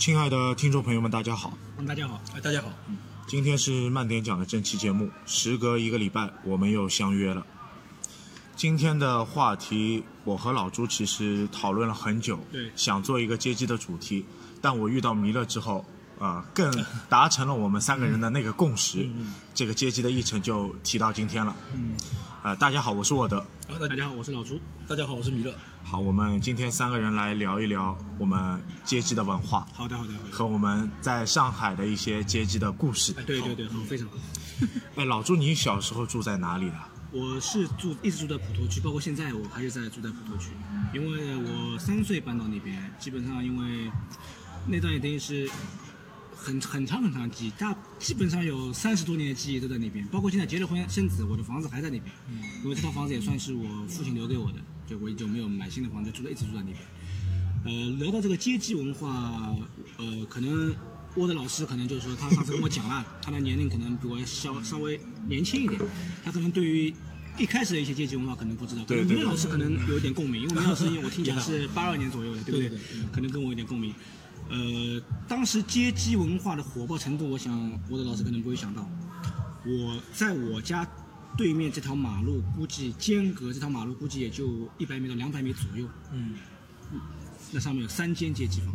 [0.00, 1.52] 亲爱的听众朋友们，大家好！
[1.76, 2.72] 嗯，大家好，哎，大家好，
[3.26, 7.44] 今天是慢点讲的正期节目，时隔一个礼拜，我们又相约了。
[8.56, 14.24] 今天的话题，我和老朱其实讨论了很久，对想做一个街机的主题，
[14.62, 15.84] 但我遇到弥勒之后，
[16.18, 16.72] 啊、更
[17.10, 19.06] 达成了我们三个人的那个共识，
[19.52, 21.54] 这个街机的议程就提到今天了。
[21.74, 21.94] 嗯，
[22.42, 23.38] 啊、大家好，我是沃德。
[23.68, 24.58] 啊，大大家好，我是老朱。
[24.88, 25.54] 大家好，我是米勒。
[25.84, 30.30] 好，我们今天三个人来聊一聊我们街机的文化好的，好的，好的。
[30.30, 33.14] 和我们在上海的一些街机的故事。
[33.18, 34.14] 哎，对对对，好，非常好。
[34.96, 36.76] 哎，老朱，你小时候住在哪里的？
[37.12, 40.52] 我是住一直住在普陀区，包括现在我还是在住在普陀区，
[40.94, 43.92] 因为我三岁搬到那边，基本上因为
[44.66, 45.46] 那段也等于是
[46.42, 52.04] 很很长很长的记忆，大基本上有三十多年的记忆都在那边，包括现在结了婚生子，我的房子还在那边，
[52.64, 54.58] 因为这套房子也算是我父亲留给我的，
[54.88, 56.76] 就我就没有买新的房子，住在一直住在那边。
[57.66, 59.54] 呃，聊到这个阶级文化，
[59.98, 60.74] 呃，可能
[61.14, 65.78] 我的老师可能就是说，他上次跟我讲了，他的年龄可能比我稍稍微年轻一点，
[66.24, 66.94] 他可能对于
[67.38, 72.78] 一开始的一些阶级文化可能不知道，可能对对明老师可能有一点共鸣，因为明老师因为我听讲 是八二年左右的，对不对。
[73.12, 73.94] 可能跟我有点共鸣。
[74.50, 78.88] 呃，当时街机文化的火爆程度，我想我的老师可能不会想到，
[79.64, 80.86] 我在我家
[81.36, 86.34] 对面这条马路，估计间隔这条马路估计也就一百米到两百米左右，嗯，
[87.52, 88.74] 那上面有三间街机房，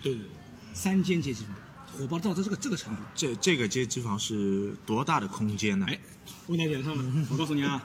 [0.00, 0.22] 对对，
[0.72, 1.56] 三间街机房，
[1.98, 3.02] 火爆到这个这个程度。
[3.16, 5.86] 这这个街机房是多大的空间呢？
[5.88, 5.98] 哎，
[6.46, 7.82] 问到点上了， 我告诉你啊，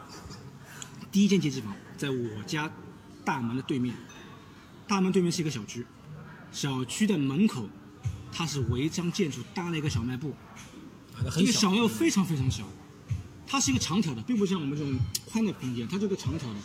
[1.11, 2.71] 第一间街机房在我家
[3.25, 3.95] 大门的对面，
[4.87, 5.83] 大门对面是一个小区，
[6.57, 7.69] 小区的门口
[8.31, 10.31] 它是违章建筑搭了一个小卖部，
[11.13, 12.67] 啊，那这个小卖部非常非常小，
[13.45, 14.91] 它是一个长条的，并不像我们这种
[15.23, 16.59] 宽的空间，它这个长条的，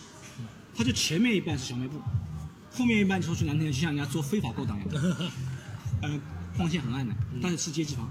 [0.74, 2.00] 它就前面一半是小卖部，
[2.70, 5.30] 后面一半说是难听点，就像人家做非法勾当一样的，
[6.00, 6.20] 呃，
[6.56, 8.10] 光线很暗的，但是是街机房。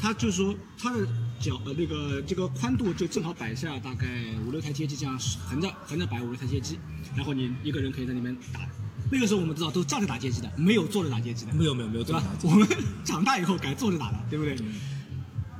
[0.00, 1.06] 它就是说它的
[1.38, 4.08] 脚呃那个这个宽度就正好摆下大概
[4.44, 5.16] 五六台街机这样
[5.46, 6.80] 横着横着摆五六台街机，
[7.14, 8.68] 然后你一个人可以在里面打。
[9.12, 11.52] 那个时候我们知道都站着打街机的，没有坐着打街机的。
[11.52, 12.24] 没有没有没有对吧？
[12.42, 12.66] 我们
[13.04, 14.56] 长大以后改坐着打的，对不对？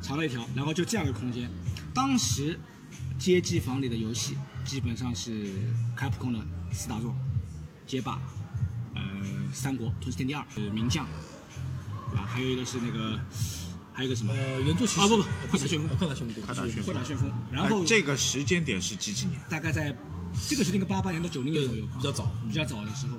[0.00, 1.50] 长了一条，然后就这样的空间。
[1.92, 2.58] 当时
[3.18, 5.52] 街机房里的游戏基本上是
[5.94, 6.41] 卡普空的
[6.72, 7.14] 四大作：
[7.86, 8.18] 街霸、
[8.94, 9.02] 呃
[9.52, 11.06] 三国、吞噬天地二、呃名将，
[12.10, 12.24] 对吧？
[12.26, 13.20] 还有一个是那个，
[13.92, 14.32] 还有一个什么？
[14.32, 17.30] 呃，原作骑士啊不不呃快打旋风啊快打旋风，对，快打旋风快打旋风。
[17.52, 19.38] 然后哎这个时间点是几几年？
[19.50, 19.94] 大概在
[20.48, 23.19] 这个是那个八八年到九零年左右，比较早，比较早的时候。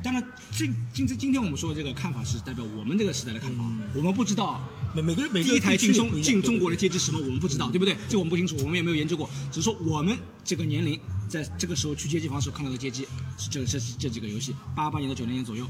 [0.00, 3.64] 当然，今今今天我们说的这个看法是代表我们这个时代的看法，
[3.94, 4.60] 我们不知道
[4.94, 7.96] 每每个人每个第一台进中进中国的对街机什么我们不知道，对不对？
[8.08, 10.98] 这我们不清楚，我们也没有研究过，只是说我们这个年龄
[11.28, 15.66] 在这个时候去街机房的时候看到的街机是这这这几个游戏，八八年到九零年左右，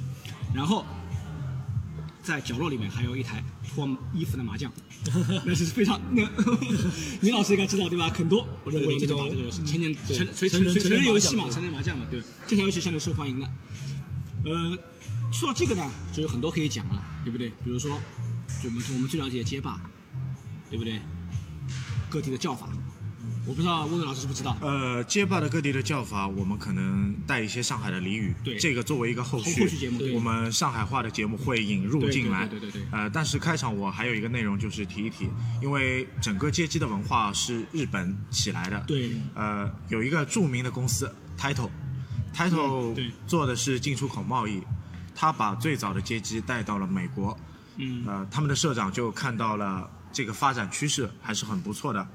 [0.55, 0.85] 然后。
[2.23, 3.43] 在角落里面还有一台
[3.75, 4.71] 脱衣服的麻将，
[5.47, 6.23] 那是非常那，
[7.23, 8.09] 李老师应该知道对吧？
[8.11, 13.47] 很多我对我也这个游戏，成年对成成人成人游戏嘛，成成人麻将嘛，对，这台游戏相对受欢迎的。
[14.45, 14.79] 呃，
[15.33, 17.49] 说到这个呢，就有很多可以讲了，对不对？
[17.65, 17.91] 比如说，
[18.63, 19.81] 就我们我们最了解的街霸，
[20.71, 21.01] 对不对？
[22.11, 22.69] 各地的叫法，
[23.49, 24.55] 我不知道温文老师知不知道？
[24.61, 28.35] 呃，街霸的各地的叫法，我们可能带一些上海的俚语。
[28.45, 32.47] 对这个作为一个后续，后续节目我们上海话的节目会引入进来。
[32.47, 35.31] 对对对呃，但是开场我还有一个内容就是提一提，
[35.63, 38.79] 因为整个街机的文化是日本起来的。
[38.87, 41.71] 对呃，有一个著名的公司 Title。
[41.71, 41.73] 嗯
[42.37, 44.63] Title 做的是进出口贸易，
[45.15, 47.37] 他把最早的街机带到了美国，
[47.77, 52.07] 嗯，呃，他们的社长就看到了这个发展趋势还是很不错的，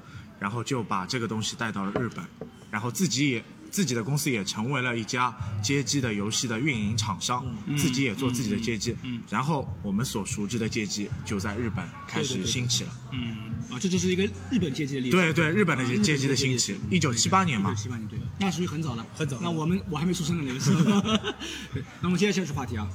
[0.44, 2.22] 然后就把这个东西带到了日本，
[2.70, 7.42] 然后自己也自己的公司也成为了一家街机的游戏的运营厂商，
[7.78, 12.90] 自己也做自己的街机，嗯嗯然后我们所熟知的街机就在日本开始对对对兴起了。
[13.12, 15.16] 嗯，啊，这就是一个日本街机的例子。
[15.16, 21.00] 对对，日本的啊街街机的兴起，一九七八年嘛一九，七八年对，那属于很早了，很早那我们我还没出生的那个时候。
[21.72, 22.86] 对，那么接下去话题啊，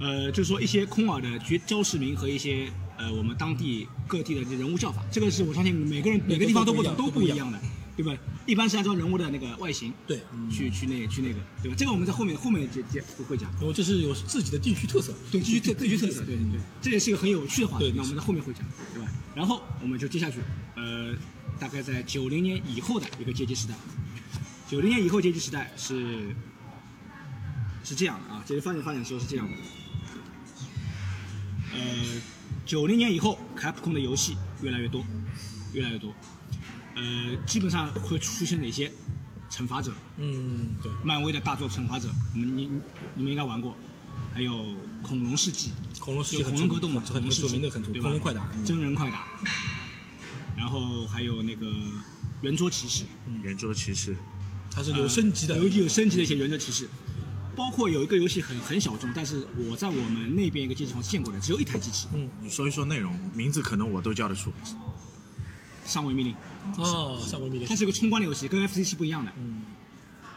[0.00, 2.68] 呃，就是说一些空耳的绝招市民和一些
[2.98, 7.58] 呃我们当地各地的这人物叫法，这个是我相信每个人每个地方都不同，都都不一样的，
[7.96, 8.12] 对吧？
[8.46, 11.76] 一般是按照人物的那个外形对，去去那去那个，对吧？
[11.78, 13.50] 这个我们在后面后面接接会讲。
[13.60, 17.92] 我这是有自己的地区特色，对，地区特地区特色，对对对，这也是一个很有趣的话题。
[17.94, 18.62] 那我们在后面会讲，
[18.94, 19.08] 对吧？
[19.34, 20.38] 然后我们就接下去，
[20.74, 21.14] 呃，
[21.60, 23.74] 大概在九零年以后的一个阶级时代。
[24.68, 26.34] 九零年以后阶级时代是
[27.84, 29.52] 是这样的啊，阶级发展发展的时候是这样的。
[31.72, 31.78] 呃，
[32.68, 35.02] 九零年以后，Capcom 的游戏越来越多，
[35.72, 36.14] 越来越多。
[36.94, 38.92] 呃，基本上会出现哪些？
[39.50, 42.80] 惩罚者，嗯，对，漫威的大作《惩罚者》，你们你你
[43.14, 43.74] 你们应该玩过，
[44.34, 44.52] 还有
[45.02, 48.02] 恐龙世纪，恐龙世纪有很出恐龙格斗嘛，很恐龙世纪很有名的很出对吧？
[48.02, 49.26] 恐龙快打嗯真人快打，
[50.54, 51.72] 然后还有那个
[52.42, 53.04] 圆桌骑士，
[53.42, 54.14] 圆桌骑士，
[54.70, 56.86] 它是有升级的，有有升级的一些圆桌骑士，
[57.58, 64.52] 包括有一个游戏很很小众，但是我在我们那边一个街机房见过的，只有一台机器，嗯，你说一说内容，名字可能我都叫得出。
[65.84, 66.34] 上位命令，
[66.76, 69.32] 哦，上位命令，它是一个冲关的游戏，跟 FC 是不一样的。
[69.36, 69.62] 嗯，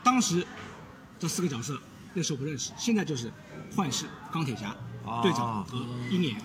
[0.03, 0.44] 当时
[1.19, 1.79] 这四个角色
[2.15, 3.31] 那时候不认识，现在就是
[3.75, 4.75] 幻视、钢铁侠、
[5.06, 5.77] 哦队长和
[6.09, 6.35] 鹰眼，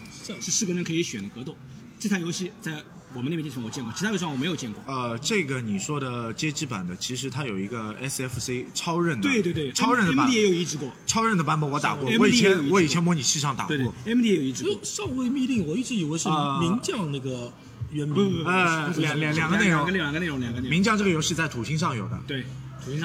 [0.40, 1.56] 是四个人可以选的格斗。
[1.98, 2.84] 这台游戏在
[3.16, 4.82] 我们那边地图我见过，其他地方我没有见过。
[4.86, 13.94] 呃，这个你说的街机版的，其实它有一个 SFC 超任的，对对对，超任的版 MD 也有移植过，超任的版本我打过我以前我以前模拟器上打对对过。
[14.04, 14.64] ，MD 也有移植。
[14.82, 17.50] 上位命令，我一直以为是啊名将那个
[17.90, 20.70] 原名不不不，，呃两两两个内容两个两个内容，两个内容。
[20.70, 22.44] 名将这个游戏在土星上有的，对，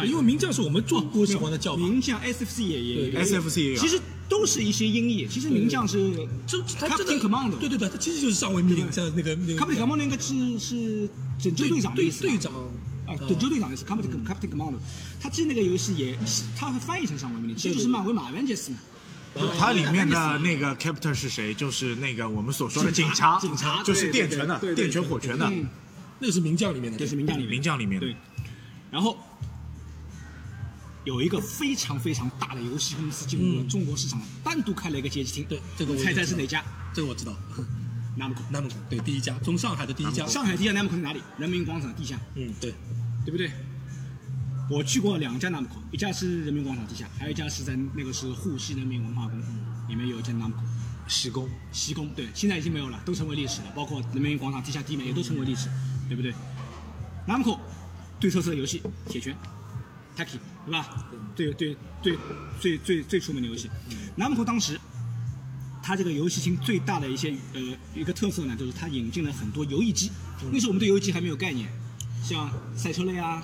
[0.05, 1.81] 因为名将是我们中国喜欢的叫法。
[1.81, 3.79] 名将 SFC 也也 SFC 也有。
[3.79, 3.99] 其实
[4.29, 5.27] 都是一些音译。
[5.27, 9.59] 其实名将是就他真 Captain 的 Commando 对对对，他其实就是上位命令，像那个那个。
[9.59, 12.21] Captain Commando 应该是是拯救队长的队意思。
[12.21, 12.51] 队长
[13.07, 14.77] 啊，拯救队长的是 Captain Captain Commando，
[15.19, 16.17] 他其实那个游戏也，
[16.55, 18.77] 他翻译成上位命令，其实就是漫威马 Avengers 嘛。
[19.57, 21.53] 它里面的那个 captain 是谁？
[21.53, 25.45] 就是那个我们所说的警察，警察就是电拳的电拳火拳的。
[25.49, 25.65] 嗯，
[26.19, 27.51] 那个是名将里面的，这是名将里面。
[27.51, 28.05] 名将里面的。
[28.05, 28.15] 对，
[28.91, 29.17] 然后
[31.03, 35.45] 有一个非常非常大的游戏公司进入了嗯中国市场，单独开了一个街机厅。
[35.45, 36.63] 对这个我猜猜是哪家
[36.93, 37.35] 这个我知道。
[38.19, 40.27] Namco，Namco，对第一家，从上海的第一家。
[40.27, 41.21] 上海第一家 Namco 是哪里？
[41.37, 42.73] 人民广场地下，嗯，对，
[43.25, 43.49] 对不对？
[44.69, 49.41] 我去过两家 Namco，一家是人民广场地下，还有一家是在那个是沪西人民文化宫，
[49.87, 50.61] 里面有一家 Namco。
[51.07, 51.49] 西宫。
[51.71, 55.69] 西宫对，现在已经没有了，都成为历史了，包括人民广场地下地面也都成为历史，
[56.09, 56.33] 对不对
[57.27, 57.57] ？Namco，
[58.19, 59.35] 对特色的游戏铁拳
[60.25, 61.07] ，Taki 对吧？
[61.35, 62.17] 最最最
[62.59, 63.69] 最最最出名的游戏。
[64.17, 64.79] Namco 当时
[65.81, 67.61] 它这个游戏厅最大的一些呃
[67.95, 70.11] 一个特色呢，就是它引进了很多游戏机。
[70.51, 71.69] 那时候我们对游戏机还没有概念，
[72.23, 73.41] 像赛车类啊、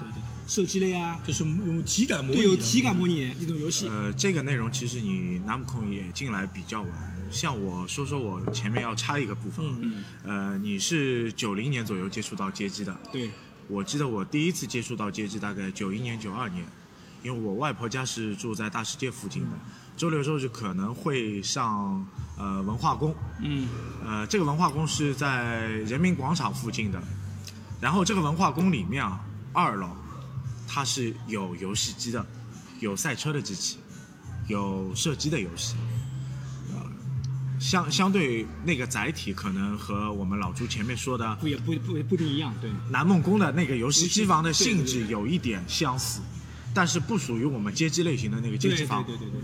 [0.47, 3.87] 射击类啊，就是用体感模拟对的，有体感模拟一种游戏。
[3.87, 6.91] 呃，这个内容其实你 Namco 也进来比较晚。
[7.29, 13.29] 像我说说我前面要插一个部分，嗯呃，你是九零年左右接触到街机的，对，
[13.67, 16.65] 我记得我第一次接触到街机大概九一年、九二年，
[17.21, 19.49] 因为我外婆家是住在大世界附近的，
[19.97, 22.05] 周六周日可能会上
[22.37, 23.67] 呃文化宫，嗯，
[24.05, 27.01] 呃，这个文化宫是在人民广场附近的，
[27.81, 29.19] 然后这个文化宫里面啊，
[29.51, 29.89] 二楼
[30.67, 32.25] 它是有游戏机的，
[32.79, 33.79] 有赛车的机器，
[34.47, 35.86] 有射击的游戏，呃，
[37.59, 42.69] 相相对那个载体可能和我们老朱前面说的不也不不不一定一样，对。
[42.89, 46.21] 南梦宫的那个游戏机房的性质有一点相似，
[46.73, 49.03] 但是不属于我们街机类型的那个街机房。
[49.03, 49.41] 对对对对。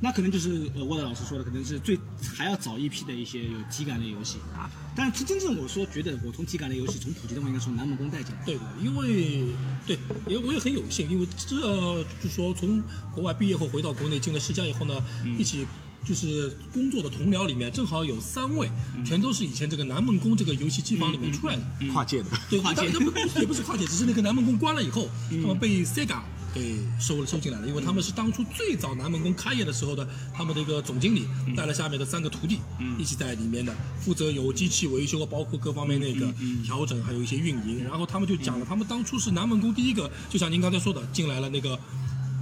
[0.00, 1.98] 那可能就是呃，沃德老师说的，可能是最
[2.36, 4.70] 还要早一批的一些有体感的游戏啊。
[4.94, 8.44] 但是真正我说觉得，我从体感的游戏从普及的话，应该从南梦宫带进来。
[8.44, 9.46] 对的，因为
[9.84, 9.98] 对，
[10.28, 12.80] 因为我也很有幸，因为这就是说从
[13.12, 14.94] 国外毕业后回到国内进了世嘉以后呢，
[15.36, 15.66] 一起
[16.04, 18.70] 就是工作的同僚里面正好有三位，
[19.04, 21.62] 全都是以前这个南梦宫这个游戏机房里面出来的。
[21.92, 26.20] 跨界的，对，跨界他他们也不是跨界，只是那个南梦宫关了以后，他们被 Sega
[26.54, 32.58] 给收了收进来了，因为他们是当初最早南梦宫开业的时候的，他们的一个总经理带了下面的三个徒弟，
[32.98, 36.32] 一起在里面的，负责有机器维修，包括各方面那个
[36.64, 37.84] 调整，还有一些运营。
[37.84, 41.78] 然后他们就讲了，他们当初是南梦宫第一个，就像您刚才说的，进来了那个。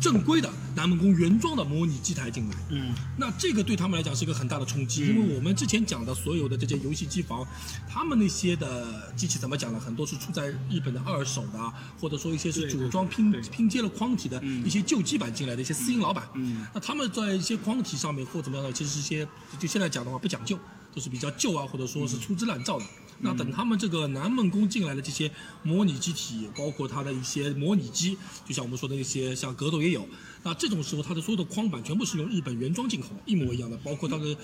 [0.01, 7.47] 正规的南梦宫原装的模拟机台进来，嗯，那这个对他们来讲是一个很大的冲击，因为我们之前讲的所有的这些游戏机房，
[7.89, 9.81] 他们那些的机器怎么讲呢？
[9.81, 16.67] 很多是出在日本的二手的啊，或者说一些是组装拼拼接了框体的一些旧机板进来的一些私营老板，嗯。
[16.75, 19.27] 那他们在一些框体上面或怎么样的，其实是一些
[19.59, 20.59] 就现在讲的话不讲究，
[20.95, 22.85] 都是比较旧啊，或者说是粗制滥造的。
[23.21, 25.31] 那等他们这个南梦宫进来的这些
[25.63, 30.07] 模拟机体，包括它的一些模拟机，就像我们说的那些，像格斗也有。
[30.43, 34.37] 那这种时候，它的所有的框板全部是用日本原装进口，一模一样的，包括它的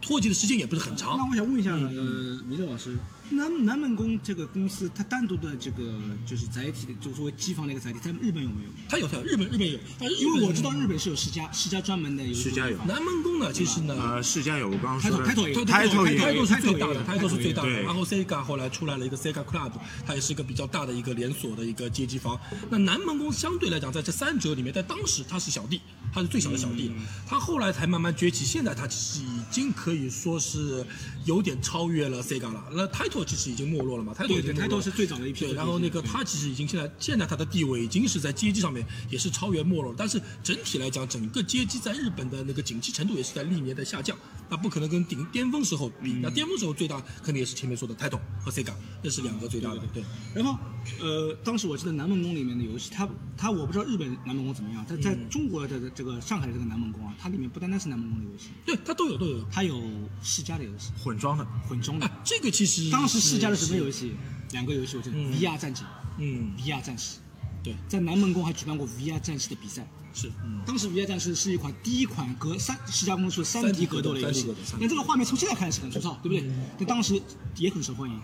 [0.00, 1.28] 脱节的时间也不是很长那。
[1.28, 2.96] 我想问一下，呃，米勒老师，
[3.30, 8.70] 南南门宫这个公司，它单独的这个就是载体的，就作为机房的一个载体，在日本有没有？
[8.88, 12.76] 它有，它有，日本日本有，但是因为我知道日本是有世家，世家专门的有世嘉有。
[12.86, 16.46] 南门宫呢，其实呢，呃，世家有我刚刚说的 Title- Title 也有 Title 也 Title 有。
[16.46, 17.82] 是最大的有，Title 是最大的。
[17.82, 19.72] 然后 Sega 后来出来了一个 Sega Club，
[20.04, 22.38] 它也是一个比较大的一个连锁的一个街机房。
[22.68, 25.80] 那南门宫相对来讲，在这三者里面，在当时它是小弟，
[26.12, 26.90] 它是最小的小弟，
[27.26, 28.44] 他后来才慢慢崛起。
[28.44, 30.84] 现在他其实已经可以说是
[31.24, 32.64] 有点超越了 Sega 了。
[32.72, 44.16] 那 Title 其实已经没落了嘛，Title，Title 是最早的一批对，然后那个对它其实已经现在现在他的地位已经是在街机上面也是超越没落了，但是整体来讲，整个街机在日本的那个景气程度也是在历年在下降，
[44.50, 50.02] 那不可能跟顶巅峰时候比，嗯那巅峰时候最大肯定也是前面说的 Title 和 Sega，这是两个最大的，对。
[50.34, 50.58] 然后，
[51.00, 59.44] 呃，当时我记得南梦宫里面的游戏，它它我不知道日本南梦宫怎么样，在在嗯中国的这个上海的这个南梦宫啊，它里面不单单是南梦宫的游戏，对，它都有都有。
[59.52, 59.80] 它有
[60.22, 64.08] 世嘉的游戏，混装的，混装的哎。，这个其实当时世嘉的什么游戏？
[64.08, 64.16] 戏？
[64.52, 65.86] 两个游戏我记得嗯，VR 战警、
[66.18, 67.18] 嗯，VR 战士，
[67.62, 69.86] 对，在南梦宫还举办过 VR 战士的比赛。
[70.12, 70.30] 是，
[70.66, 76.52] 当时 VR 战士是一款第一款格三世嘉公司三 3D 格斗的游戏三 D 格斗 3D，但这个画面从现在看是很粗糙，对不对？
[76.78, 77.20] 但当时
[77.56, 78.20] 也很受欢迎，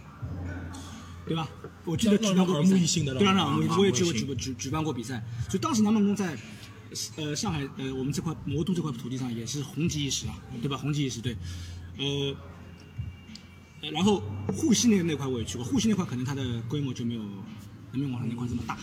[1.26, 1.48] 对吧？
[1.84, 3.78] 我记得举办过让比赛人耳目一新的对，让人耳目一新。
[3.78, 6.36] 我也去过举举举办过比赛，所以当时南梦宫在
[7.16, 10.76] 呃上海呃我们这块魔都这块土地上也是红极一时啊，对吧？
[10.76, 11.36] 红极一时，对，
[11.98, 12.34] 呃。
[13.82, 17.22] 呃然后沪西那那块我也去过，沪西那块可能它的规模就没有
[17.92, 18.76] 南梦广场那块这么大，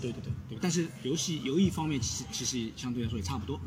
[0.00, 0.32] 对对对。
[0.48, 0.58] 对？
[0.60, 3.60] 但是游戏游艺方面其实其实相对来说也差不多，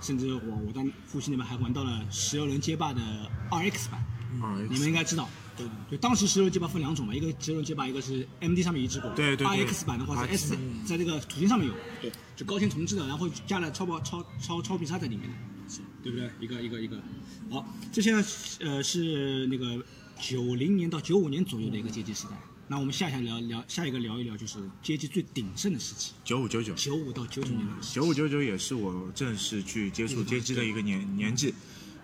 [0.00, 3.00] 甚至我我在父亲那边还玩到了十六人街霸的
[3.50, 4.04] 二 X 版，
[4.42, 5.28] 二你们应该知道。
[5.56, 10.56] 对对，当时十六人街霸分两种嘛，一个十六人街霸，一个是 MD 上面移植过，对对对二 X 版的话是 S
[10.86, 15.36] 在这个土星上面有，对，就高清重置的，然后加了超薄超超超必杀在里面的，
[15.68, 15.80] 是。
[16.02, 16.30] 对不对？
[16.40, 16.98] 一个一个一个，
[17.50, 18.24] 好，这些呢
[18.60, 19.84] 呃是那个
[20.18, 22.30] 九零年到九五年左右的一个街机时代。
[22.70, 27.94] 那我们下一下聊聊下一个聊一聊就是街机最鼎盛的时期，九五九九，九五到九九年的时期。
[27.96, 31.52] 九五九九也是我正式去接触街机的一个年年纪，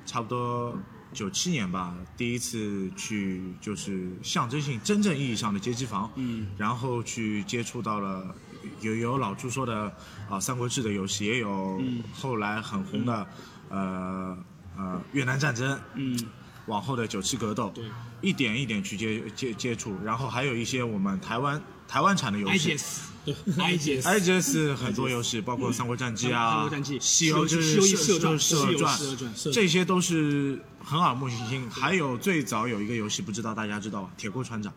[0.06, 0.76] 差不多
[1.12, 8.34] 九七年吧，第一次去就是象征性、真正意义上的街机房，嗯，然后去接触到了
[8.80, 9.84] 有有老朱说的
[10.28, 13.24] 啊《三国志》的游戏，也有嗯后来很红的
[13.68, 14.36] 呃
[14.76, 16.18] 呃越南战争，嗯，
[16.66, 17.84] 往后的九七格斗，对，
[18.26, 22.76] 一点一点去接接接触，然后还有一些我们台湾台湾产的游戏。
[23.26, 31.68] IGS，IGS，IGS 很多游戏，包括《三国战记》啊，三国战记西游之西游记射射射传射西游传射传这些都是很耳目一新。
[31.70, 34.10] 还有最早有一个游戏，不知道大家知道吧？
[34.16, 34.72] 铁锅船长，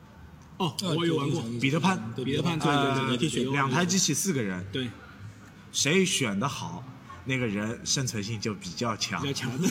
[0.58, 4.90] 哦，呃我有玩过，彼得潘彼得潘对对对对对对也可以选两台机器四个人，对，
[5.72, 6.84] 谁选的好，
[7.30, 9.22] 那个人生存性就比较强。
[9.22, 9.48] 比较。
[9.48, 9.50] 强。
[9.62, 9.70] 的，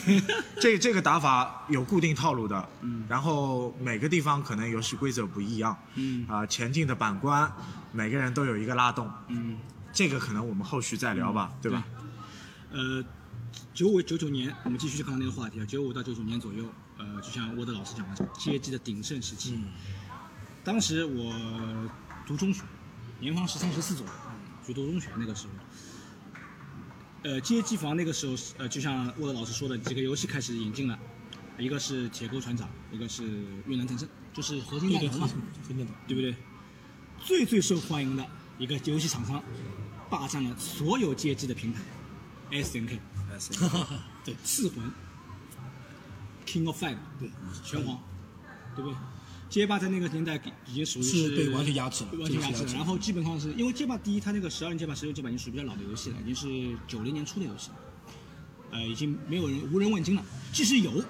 [0.61, 3.05] 这这个打法有固定套路的，嗯。
[3.09, 6.25] 然后每个地方可能游戏规则不一样，嗯。
[6.27, 7.51] 啊、前进的板关，
[7.91, 9.59] 每个人都有一个拉动，嗯，
[9.91, 11.83] 这个可能我们后续再聊吧，对吧？
[12.71, 13.03] 呃，
[13.73, 16.63] 九五九九年，我们继续刚刚那个话题啊，九五到九九年左右，
[16.97, 19.59] 呃，就像沃德老师讲的，街机的鼎盛时期。
[20.63, 21.33] 当时我
[22.25, 22.63] 读中学，
[23.19, 24.11] 年方十三十四左右，
[24.65, 25.53] 去读中学那个时候。
[27.23, 30.97] 呃，街机房那个时候，呃，就像沃德老师说的，几个游戏开始引进了，
[31.57, 33.23] 一个是铁钩船长，一个是
[33.65, 35.33] 越南战争，就是合金对对弹头嘛，
[35.63, 35.93] 分辨的。
[36.07, 36.35] 对不对？
[37.19, 38.25] 最最受欢迎的
[38.57, 39.43] 一个游戏厂商，
[40.09, 41.81] 霸占了所有街机的平台
[42.51, 42.97] ，SNK，
[44.23, 44.89] 对，四魂
[46.45, 47.29] ，King of Fight，对，
[47.65, 48.01] 拳皇，
[48.75, 48.97] 对不对？
[49.49, 57.75] 街霸在那个年代已经属于是对完全压制了被完全压制然后基本上是因为街霸第一，它那个十二人街霸、十六街霸已经属于比较老的游戏了，已经是九零年初的游戏了，
[58.71, 60.23] 呃，已经没有人无人问津了。
[60.53, 61.03] 即使有，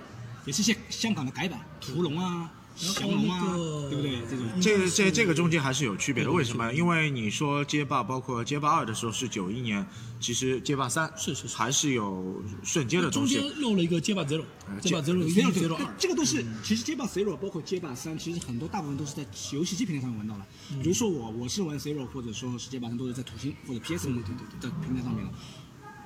[0.45, 2.49] 也是一些香港的改版，屠龙啊、
[2.79, 3.45] 降龙啊，
[3.89, 4.19] 对不对？
[4.29, 6.73] 这种这个这这个中间还是有区别的，为什么？
[6.73, 9.85] 因为你说街霸，包括街霸二的时候是九一年，
[10.19, 13.61] 其实街霸三是是是还是有瞬间的中东西间。
[13.61, 14.43] 漏了一个街霸 Zero，
[14.81, 20.47] 街霸 Zero 一 Zero Zero 二，这个都是其实街霸 Zero 包括街霸三，其实很多大部分都是在游戏机平台上面玩到了。
[20.81, 24.15] 比如说我我是玩 Zero 或者说是街霸三，都是在土星或者 PS 的
[24.61, 25.31] 的平台上面的。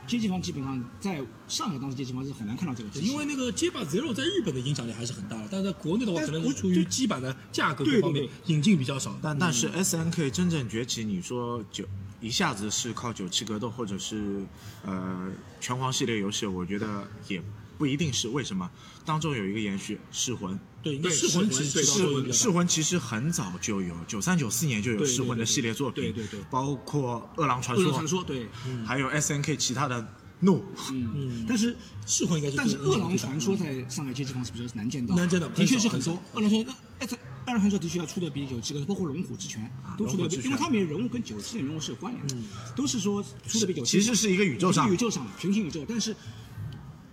[0.05, 9.17] 街机房基本上在上海当时街机房是很难看到这个机器，因为那个街霸 Zero 在日本的影响力还是很大的，但是在国内的话，可能是出于基板的价格各方面引进比较少。
[9.22, 11.86] 但但是 S N K 真正崛起，你说九
[12.22, 14.45] 一下子是靠九七格斗或者是
[14.86, 17.41] 呃拳皇系列游戏，我觉得也
[17.83, 18.29] 不一定是。
[18.29, 18.69] 为什么？
[19.03, 28.47] 当中有一个延续噬魂，对，噬魂其实噬魂是噬魂其实很早就有，九三九四年就有噬魂的系列作品，对对对对包括饿狼传说，传说对，
[28.85, 30.07] 还有 S N K 其他的
[30.39, 30.63] 怒，
[30.93, 31.75] 嗯，但是
[32.05, 36.17] 噬魂应该是但是饿狼传说在上海街机房是比较难见到，难见到的确是很多。
[36.33, 42.37] 饿狼传说，哎，这饿狼传说的确要出的比九七个，包括龙虎之拳都出的因为他们人物跟九七的人物是有关联的，
[42.73, 43.99] 都是说出的比九七。
[43.99, 46.15] 其实是一个宇宙上宇宙上的平行宇宙，但是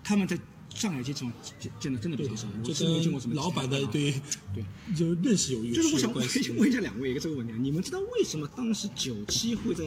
[0.05, 0.39] 他们在
[0.81, 4.15] 上海街机房见见的真的比较少，我这是没有见过什么老板的对
[4.55, 4.65] 对。
[4.97, 6.51] 就认识有一就是我想有关系。
[6.53, 9.85] 问一下两位一个这个问题啊，你们知道为什么当时九七会在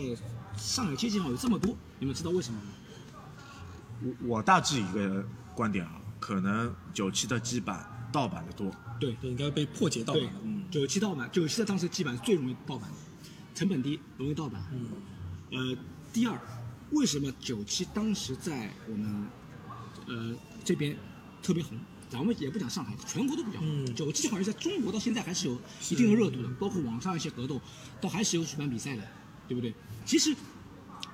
[0.55, 1.75] 上海街机房有这么多？
[1.97, 2.67] 你们知道为什么吗？
[4.03, 8.71] 我我大致一个观点啊，可能九七的基板盗版的多。
[8.99, 10.31] 对对，应该被破解到对了。
[10.43, 12.95] 嗯，九七盗版，九七的当时基本上最容易盗版的，
[13.55, 14.63] 成本低，容易盗版。
[14.71, 14.85] 嗯，
[15.49, 15.77] 呃，
[16.13, 16.39] 第二，
[16.91, 19.27] 为什么九七当时在我们
[20.07, 20.33] 呃
[20.63, 20.95] 这边
[21.41, 21.77] 特别红？
[22.09, 23.67] 咱们也不讲上海，全国都比较红。
[23.67, 27.59] 嗯九七好像在中国到现在还是有一定的热度的，包括网上一些格斗，
[27.99, 29.01] 都还是有举办比赛的，
[29.47, 29.73] 对不对？
[30.05, 30.35] 其实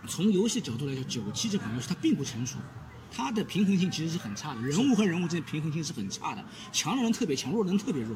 [0.08, 2.58] 从游戏角度来讲，九七这款游戏它并不成熟。
[3.12, 8.15] 它的平衡性其实是很差的，人物和人物之间平衡性是很差的，强的人特别强，弱的人特别弱，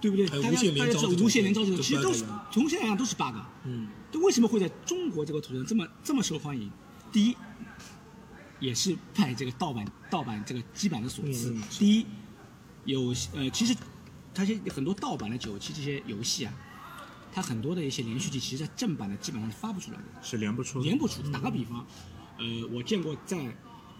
[0.00, 0.26] 对不对？
[0.28, 3.34] 大家大家知道无限连招这种，就其实都是从现在来讲都是 bug。
[3.64, 6.70] 嗯，这为什么会在中国这个土地上这么这么受欢迎？
[7.12, 7.36] 第一，
[8.60, 11.50] 也是拜这个盗版盗版这个基板的所赐。
[11.50, 12.06] 嗯第一，
[12.84, 13.76] 有呃，其实
[14.34, 16.52] 它些很多盗版的九七这些游戏啊，
[17.32, 20.04] 它很多的一些连续剧，其实在正版的基本上是发不出来的。
[20.22, 20.84] 是连不出的。
[20.84, 21.22] 连不出。
[21.30, 21.86] 打个比方，
[22.38, 23.36] 呃，我见过在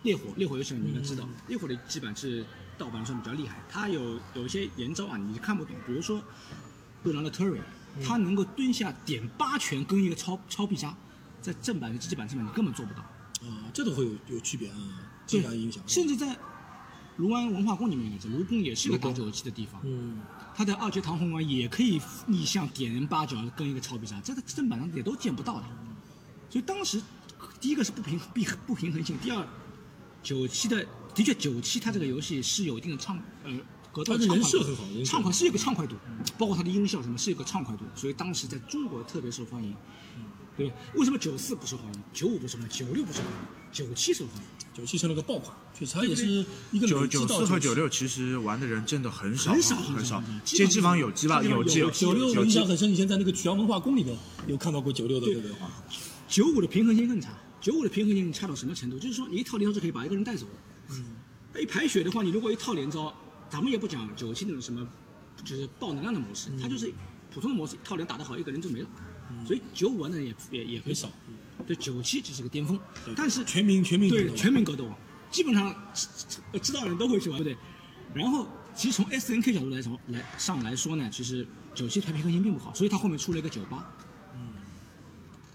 [0.02, 2.44] 烈火烈火游戏里面应该知道，烈火的基本是
[2.76, 6.22] 盗版算比较厉害，它有有一些连招啊，你看不懂，比如说
[7.02, 7.60] 对狼的 Terry，
[8.04, 10.96] 他能够蹲下点八拳跟一个超超必杀，
[11.40, 13.04] 在正版的机版上面你根本做不到。
[13.42, 14.76] 啊，这都会有有区别啊，
[15.26, 15.82] 这样影响。
[15.86, 16.36] 甚至在
[17.16, 20.20] 卢湾文化宫里面卢宫也是个打九七的地方，嗯，
[20.54, 25.64] 它的二阶堂红丸也可以逆向点人八角跟一个超必杀，这个正版上也都见不到的。
[26.48, 27.02] 所以当时
[27.60, 29.46] 第一个是不平不不平衡性，第二
[30.22, 33.50] 九七的的确九七它这个游戏是有一定的畅呃
[33.92, 35.96] 格斗它的人畅快度设很好畅快是有个畅快度，
[36.38, 39.74] 包括它的音效什么是有个畅快度，所以当时在中国特别受欢迎。
[40.58, 40.74] 对吧？
[40.94, 43.38] 为什么九四不受欢迎，九五不受欢迎，九六不受欢迎，
[43.72, 44.42] 九七受欢迎？
[44.74, 50.22] 九七成了个爆款，确实它也是一个九九四和九九六其实玩的人真的很少，很少很少。
[50.44, 51.42] 街机房有机吧？
[51.42, 55.70] 有机有九六我印象很深，以前在那个曲阳文化宫里面有看到过九六的这个画。
[56.28, 58.98] 九五的平衡性更差，九五的平衡性差到什么程度？
[58.98, 60.46] 就是说你一套连招就可以把一个人带走。
[60.90, 61.04] 嗯，
[61.60, 63.12] 一排血的话，你如果一套连招，
[63.48, 64.86] 咱们也不讲九七那种什么，
[65.44, 66.92] 就是爆能量的模式，它就是
[67.32, 68.88] 普通的模式，一套连打得好，一个人就没了。
[69.46, 71.10] 所以九五玩的人也也也很少。
[71.66, 72.78] 对，九七只是个巅峰，
[73.16, 74.96] 但是全民全民对全民格斗王，
[75.30, 76.06] 基本上知
[76.60, 78.22] 知道的人都会去玩，对不对？
[78.22, 83.78] 然后其实从 S N K 角度来说来上来说呢，其实九七它平衡性并不好，所以它后面出了一个九八。
[84.34, 84.52] 嗯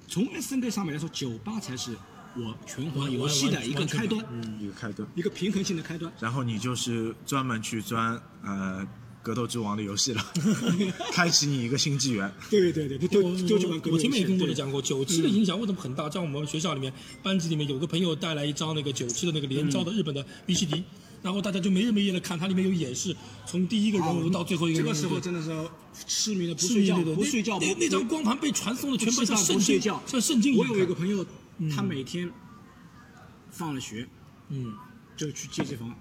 [0.07, 1.97] 从 S N K 上面来说，九八才是
[2.35, 6.11] 我拳皇游戏的一个开端，嗯一个开端，一个平衡性的开端。
[6.19, 8.87] 然后你就是专门去钻呃
[9.23, 10.23] 格斗之王的游戏了，
[11.13, 12.31] 开启你一个新纪元。
[12.49, 16.09] 对对对，对，我就就就玩格斗我前面也跟各位讲过，九七的影响为什么很大？
[16.09, 20.83] 在我们学校里面，班级里面有个朋友带来一张那个九七的那个连招的日本的 VCD，
[21.21, 23.15] 然后大家就没日没夜的看，它里面有演示，
[23.47, 24.93] 从第一个人物到最后一个人物。
[24.93, 25.69] 这个时候真的是
[26.05, 30.65] 痴迷的不睡觉对对对不睡觉那那那张光盘被传送的全部不吃饭像圣经，不睡觉，像圣经一我。
[30.67, 31.25] 有一个朋友，
[31.73, 32.29] 他每天
[33.49, 34.05] 放了学
[34.49, 34.73] 嗯
[35.15, 35.95] 就去借这房，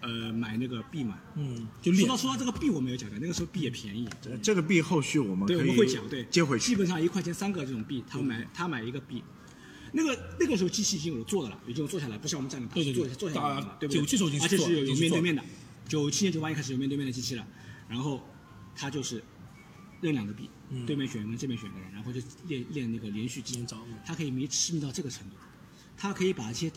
[0.00, 1.18] 呃，买那个币嘛。
[1.36, 2.16] 嗯，就练说到。
[2.16, 4.08] 说到这个币，我没有讲的，那个时候币也便宜。
[4.42, 6.66] 这个币后续我们对，我们会讲，对，接回去。
[6.66, 9.22] 基本上一块钱三个这种币，他买他买一个币，
[9.92, 14.00] 那个那个时候机器已经有做的了，已经有做下来，不像我们站着打，对对对坐坐下来了对不对？
[14.00, 15.44] 九七时候已经而且是有做了已经做面对面的，
[15.88, 17.46] 九七年九八年开始有面对面的机器了，
[17.88, 18.22] 然后
[18.74, 19.22] 他就是
[20.00, 25.36] 扔两个币，嗯对面选一个人，这边选一个人，然后就练练那个连续技连招嗯，他可以迷痴迷到这个程度。
[25.96, 26.70] 他可以把一些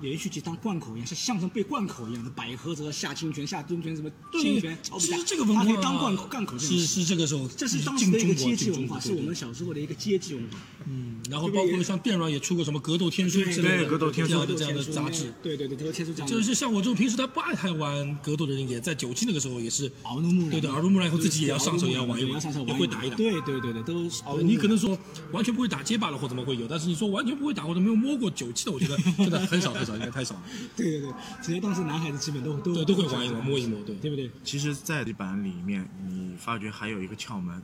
[0.00, 10.58] 连续技当贯口一样，像相声被贯口一样的百合泽、下清泉、下蹲拳什么清泉、超其比实这个文化可以当贯口是是这个时候这是当时进的一个阶级文化，是我们小时候的一个阶级文化。
[10.88, 15.32] 嗯，然后包括像电软也出过什么格斗天书之类的格斗天书这样的这样的杂志。
[15.42, 16.36] 对对对，格斗天书这样的。
[16.36, 24.08] 就是像我这种平时他不爱太玩格斗的人，也在九七那个时候也是耳濡目染，对对耳濡目染以后自己也要上手也要玩一玩也会打一打对对对对，都
[24.42, 24.96] 你可能说
[25.32, 30.42] 完全不会打街霸了或怎么会有，但是你说完全不会打或者没有摸过九七的，我觉得真的很少很少，应该太少了。
[30.76, 31.12] 对对对，
[31.42, 33.94] 其实当时男孩子基本都都，都会玩一玩，摸一摸，对。
[33.96, 34.30] 对不对？
[34.44, 37.62] 其实，在这版里面，你发觉还有一个窍门，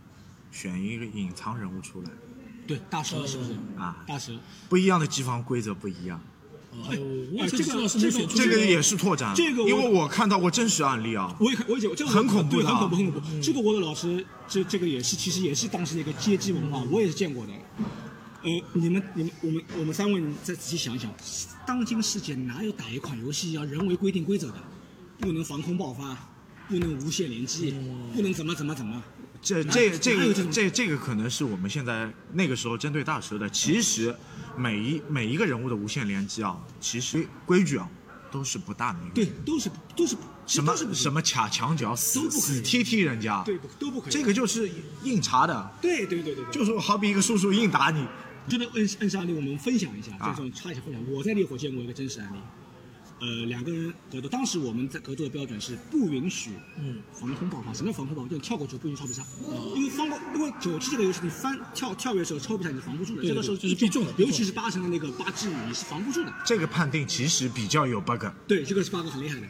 [0.50, 2.10] 选一个隐藏人物出来
[2.66, 3.52] 对，大蛇是不是？
[3.76, 4.32] 啊，大蛇，
[4.68, 6.20] 不一样的机房规则不一样，
[6.88, 9.34] 哎这个也知道是没选出这个也是拓展。
[9.34, 13.40] 这个因为我看到过真实案例啊，我也看，我也有这个很恐怖，的啊很恐怖，很恐怖。
[13.42, 17.52] 这个我的老师，这这个也是，其实也是当时的一个街机文化，我也是见过的。
[18.42, 21.12] 呃，你们、你们、我们、我们三位，你再仔细想一想，
[21.66, 24.54] 当今世界哪有打一款游戏要人为规定规则的？
[25.18, 26.16] 不能防空爆发，
[26.68, 27.72] 不能无限连击，
[28.12, 29.00] 不能怎么怎么怎么。
[29.40, 33.48] 这这这个这这这个可能是我们现在那个时候针对大蛇的。
[33.50, 34.14] 其实
[34.56, 37.88] 每一每一个人物的无限连击啊，其实规矩啊
[38.30, 39.14] 都是不大明的。
[39.14, 44.12] 对，都是都是什么是什么卡墙角都死不死踢踢人家，对不都不可以。
[44.12, 44.68] 这个就是
[45.04, 48.06] 硬查的，对对对对对，就是好比一个叔叔硬打你，
[48.48, 51.02] 这个恩恩师案例，我们分享一下，啊这种插一下分享。
[51.10, 52.36] 我在烈火见过一个真实案例，
[53.20, 57.72] 呃两个人格斗，当时我们在格斗的标准是不允许嗯防空爆发。
[57.72, 58.28] 什么叫防空爆发？
[58.28, 59.22] 就是跳过去不允许超必杀，
[59.76, 66.34] 因为防过，因为九七这个游戏你翻跳跳跃的时候超必杀你是防不住的，对这个时候就是必中的尤其是八成的那个八之五你是防不住的。
[66.44, 68.24] 这个判定其实比较有 bug。
[68.48, 69.46] 对，这个是 bug 很厉害的。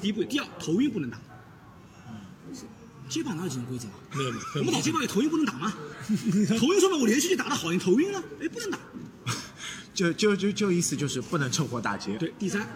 [0.00, 1.18] 第一步，第二头晕不能打。
[3.08, 3.94] 街霸哪有这种规则啊？
[4.14, 5.72] 没有没有，我们打街霸里头晕不能打吗？
[6.58, 8.78] 头晕说明我连续剧打得好，你头晕了，哎，不能打。
[9.94, 12.16] 就就就就意思就是不能趁火打劫。
[12.18, 12.66] 对，第三，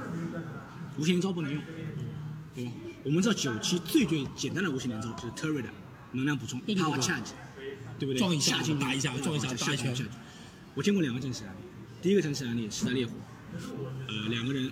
[0.97, 1.62] 无限连招不能用，
[2.55, 2.73] 对吧？
[3.05, 5.64] 我们知道九七最最简单的无限连招就是 turret
[6.12, 7.31] 能量补充对对对 power charge，
[7.99, 8.19] 对不对？
[8.19, 10.05] 撞一下下进打一下撞一下打一拳下
[10.75, 11.59] 我见过两个真实案例，
[12.01, 13.12] 第一个真实案例是在烈火，
[14.09, 14.71] 呃，两个人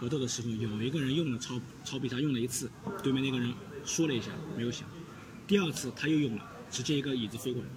[0.00, 2.70] 格斗的时候，有一个人用了超超必杀用了一次，
[3.02, 3.52] 对面那个人
[3.84, 4.88] 说了一下没有响，
[5.46, 7.68] 第二次他又用了，直接一个椅子飞过来，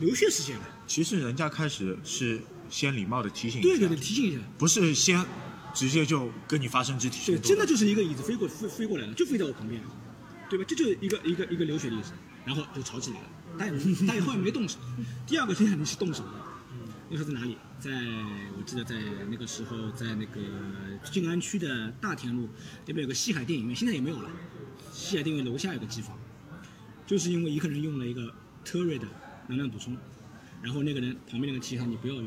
[0.00, 0.64] 流血事件了。
[0.86, 4.38] 其实人家开始是先礼貌的提醒一下，对对对，提醒一下。
[4.58, 5.24] 不是先
[5.74, 7.48] 直接就跟你发生肢体对，冲突。
[7.48, 9.80] 真的就是一个椅子飞过飞飞过来了，就飞在我旁边，
[10.48, 10.64] 对吧？
[10.68, 12.12] 这就是一个一个一个流血的意思，
[12.44, 13.26] 然后就吵起来了。
[13.58, 13.72] 但
[14.06, 14.78] 但也后面没动手。
[15.26, 16.32] 第二个真的你是动手的，
[17.10, 17.56] 那时候在哪里？
[17.78, 17.90] 在
[18.56, 18.96] 我记得在
[19.30, 20.40] 那个时候在那个
[21.04, 22.48] 静安区的大田路
[22.86, 24.30] 那边有个西海电影院，现在也没有了。
[24.96, 26.18] 西海定位楼下有个机房，
[27.06, 28.32] 就是因为一个人用了一个
[28.64, 29.06] turret 的
[29.46, 29.94] 能量补充，
[30.62, 32.24] 然后那个人旁边那个提他你不要用，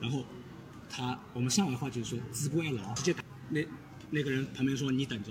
[0.00, 0.24] 然后
[0.88, 3.60] 他我们上海话就是说自不爱劳，直接打那
[4.10, 5.30] 那个人旁边说你等着，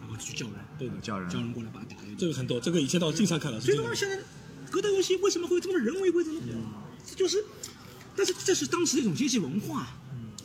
[0.00, 2.08] 然后去叫人，对的，叫人叫人过来把他打了。
[2.18, 3.94] 这个很多，这个以前到经常看到所以说。
[3.94, 4.20] 现在
[4.70, 6.40] 格斗游戏为什么会有这么人为规则呢？
[7.06, 7.42] 这就是，
[8.14, 9.86] 但是这是当时的一种阶级文化，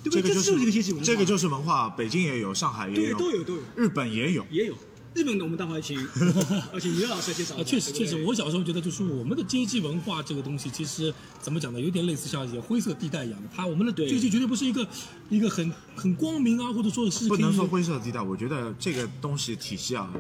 [0.02, 0.22] 对不对？
[0.22, 4.46] 这个就就是一个阶级文化，这个就是文化，北京也有，上海也有对有，都有都有日本也有。
[4.50, 4.78] 也有。
[5.14, 5.98] 日本的我们待会儿请，
[6.74, 13.48] 而且于老师也介绍确实确实，我小时候觉得就是我们的阶级文化这个东西，其实怎么讲呢，有点类似像一些灰色地带一样的。
[13.56, 14.10] 它我们的对。
[14.10, 14.88] 阶级绝对不是一个
[15.30, 20.12] 一个很很光明啊，或者说是不能说灰色地带，我觉得这个东西体系啊，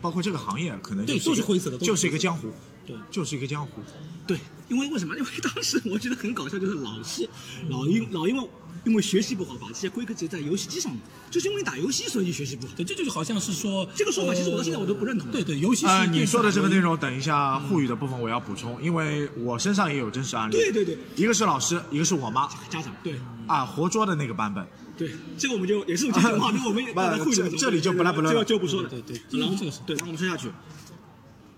[0.00, 1.78] 包括这个行业，可能对就是灰色的。
[1.78, 2.48] 就是一个江湖，
[2.90, 3.82] 对就是一个江湖。
[4.26, 5.14] 对，因为为什么？
[5.18, 7.28] 因为当时我觉得很搞笑，就是老是
[7.68, 8.48] 老因老因为
[8.84, 11.00] 因为学习不好，把这些规则直接在游戏机上面，
[11.30, 12.72] 就是因为你打游戏所以你学习不好。
[12.76, 20.52] 对，这就是好像是说这个说法其实我到现在我都不认同呃对对，游戏呃，是你说的这个内容，等一下沪语的部分我要补充，因为我身上也有真实案例。
[20.52, 24.66] 对对对，一个是老师，一个是我妈家长对啊，活捉的那个版本。
[24.96, 28.88] 对，这个我们就也是种阶级文化， 那我们不把它互这这里就不拉不拉这个就不说了。
[28.88, 30.48] 对对然后这个是对，然后我们说下去，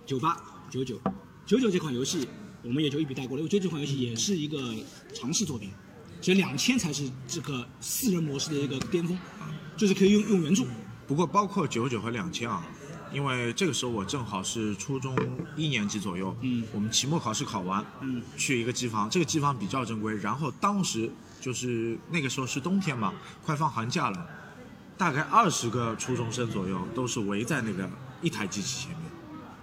[0.07, 0.37] 九八
[0.71, 1.01] 九九
[1.45, 2.29] 九九这款游戏，
[2.63, 4.75] 我们也就一笔带过了，因为九九这款游戏也是一个
[5.13, 5.71] 尝试作品，
[6.21, 9.19] 其实两千才是这个四人模式的一个巅峰，
[9.77, 10.65] 就是可以用用原著。
[11.07, 12.65] 不过包括九九和两千啊，
[13.13, 15.17] 因为这个时候我正好是初中
[15.57, 23.13] 一年级左右，嗯我们期末考试考完，嗯，去一个机房，这个机房比较正规，然后当时就是那个时候是冬天嘛，
[23.45, 24.27] 快放寒假了，
[24.97, 27.91] 大概二十个初中生左右都是围在那个
[28.23, 29.02] 一台机器前面，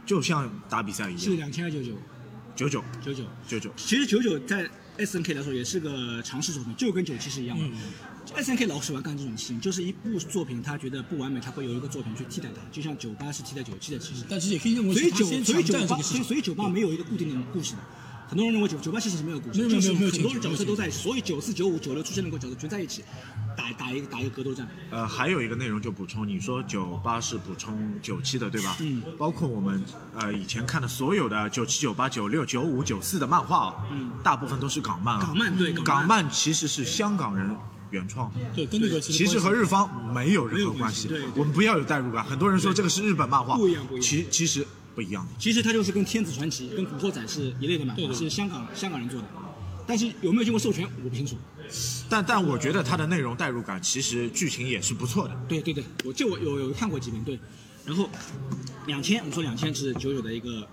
[0.10, 1.94] 就像打比赛一样是样，两千还是九九？
[2.56, 3.24] 九九九九。
[3.48, 4.68] 九九，其实九九在
[4.98, 7.64] S N K 来说也是个尝试作品，就跟九七是一样的。
[8.36, 14.24] S N K 老喜欢干这种事情，就是一部作品他觉得不完美，他会有一个作品去替代它，就像九八是替代九七的，其实。
[14.28, 17.80] 但是也可以认为所以九所以九八所以九八没有一个固定的故事的。
[18.30, 23.04] 很多人认为九九八其实是没有故事，就是很多人角色都在，所以九四九五九六出现那个角色全在一起，
[23.58, 24.68] 打打一个打一个格斗战。
[24.92, 28.78] 呃，还有一个内容就补充，你说九八是补充九七的，对吧？
[28.82, 29.02] 嗯。
[29.18, 35.24] 包括我们呃以前看的所有的九七、九八、九六、九五、九四的漫画啊，嗯大部分都是港漫啊。
[35.26, 37.56] 港漫对港漫其实是香港人
[37.90, 38.32] 原创。
[38.56, 42.24] 对，跟那个其实和日方没有任何关系，对我们不要有代入感。
[42.24, 44.66] 很多人说这个是日本漫画，不一样不一样其其实
[45.00, 45.32] 不一样的。
[45.40, 49.28] 其实它就是跟《天子传奇》跟《古惑仔》是一类的嘛，对对是香港香港人做的。
[49.88, 51.38] 但是有没有经过授权，我不清楚。
[52.10, 55.34] 但但我觉得它的内容代入感，其实剧情也是不错的。
[55.48, 57.40] 对对对，我这我有有看过几遍，对。
[57.86, 58.10] 然后
[58.88, 60.68] 两千，我们说两千是九九的一个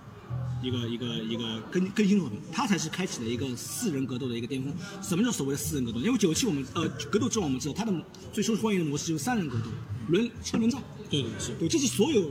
[0.63, 4.73] 一个一个一个更更新作品，它才是开启了一个四人格斗的一个巅峰。
[5.03, 6.01] 什么叫所谓的四人格斗？
[6.01, 7.93] 因为九七我们呃格斗之王我们知道它的
[8.33, 9.67] 最受欢迎的模式就是三人格斗，
[10.09, 10.83] 轮车轮战。
[11.11, 11.53] 对对是。
[11.59, 12.31] 对，这是所有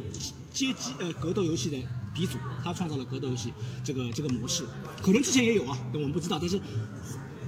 [0.52, 1.78] 街机呃格斗游戏的
[2.14, 4.64] 鼻祖，他创造了格斗游戏这个这个模式。
[5.02, 6.60] 可能之前也有啊，但我们不知道，但是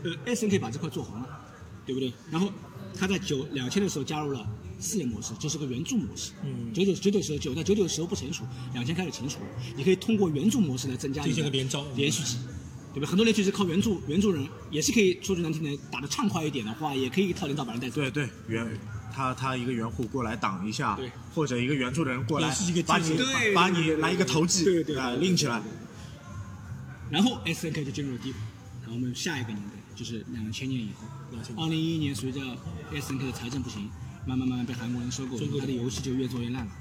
[0.04, 1.28] 呃 S N K 把这块做红了，
[1.86, 2.14] 对不对？
[2.30, 2.52] 然后
[2.94, 4.48] 他在九两千的时候加入了
[4.80, 6.32] 四人模式，这是个援助模式。
[6.44, 9.40] 嗯九九九九时候九在九九的时候不成熟，两千开始成熟，
[9.76, 12.38] 你可以通过援助模式来增加进行个连招连续技。
[12.94, 13.08] 对吧？
[13.08, 18.02] 很多连续是靠援助援助人，也是可以说句难听点，打得畅快一点的话，也可以一套连招把人带走。
[18.02, 18.68] 对对，援
[19.14, 23.16] 他他一个援护过来挡一下对，或者一个援助的人过来也是一个把你
[23.54, 25.62] 把你来一个投技，对对对啊拎起来。
[27.12, 28.38] 然后 S N K 就进入了低谷，
[28.82, 31.06] 然后我们下一个年代就是两千年以后，
[31.64, 32.42] 二零一一年随着
[32.96, 33.88] S N K 的财政不行，
[34.28, 36.72] 慢慢慢慢被韩国人收购，它的游戏就越做越烂了，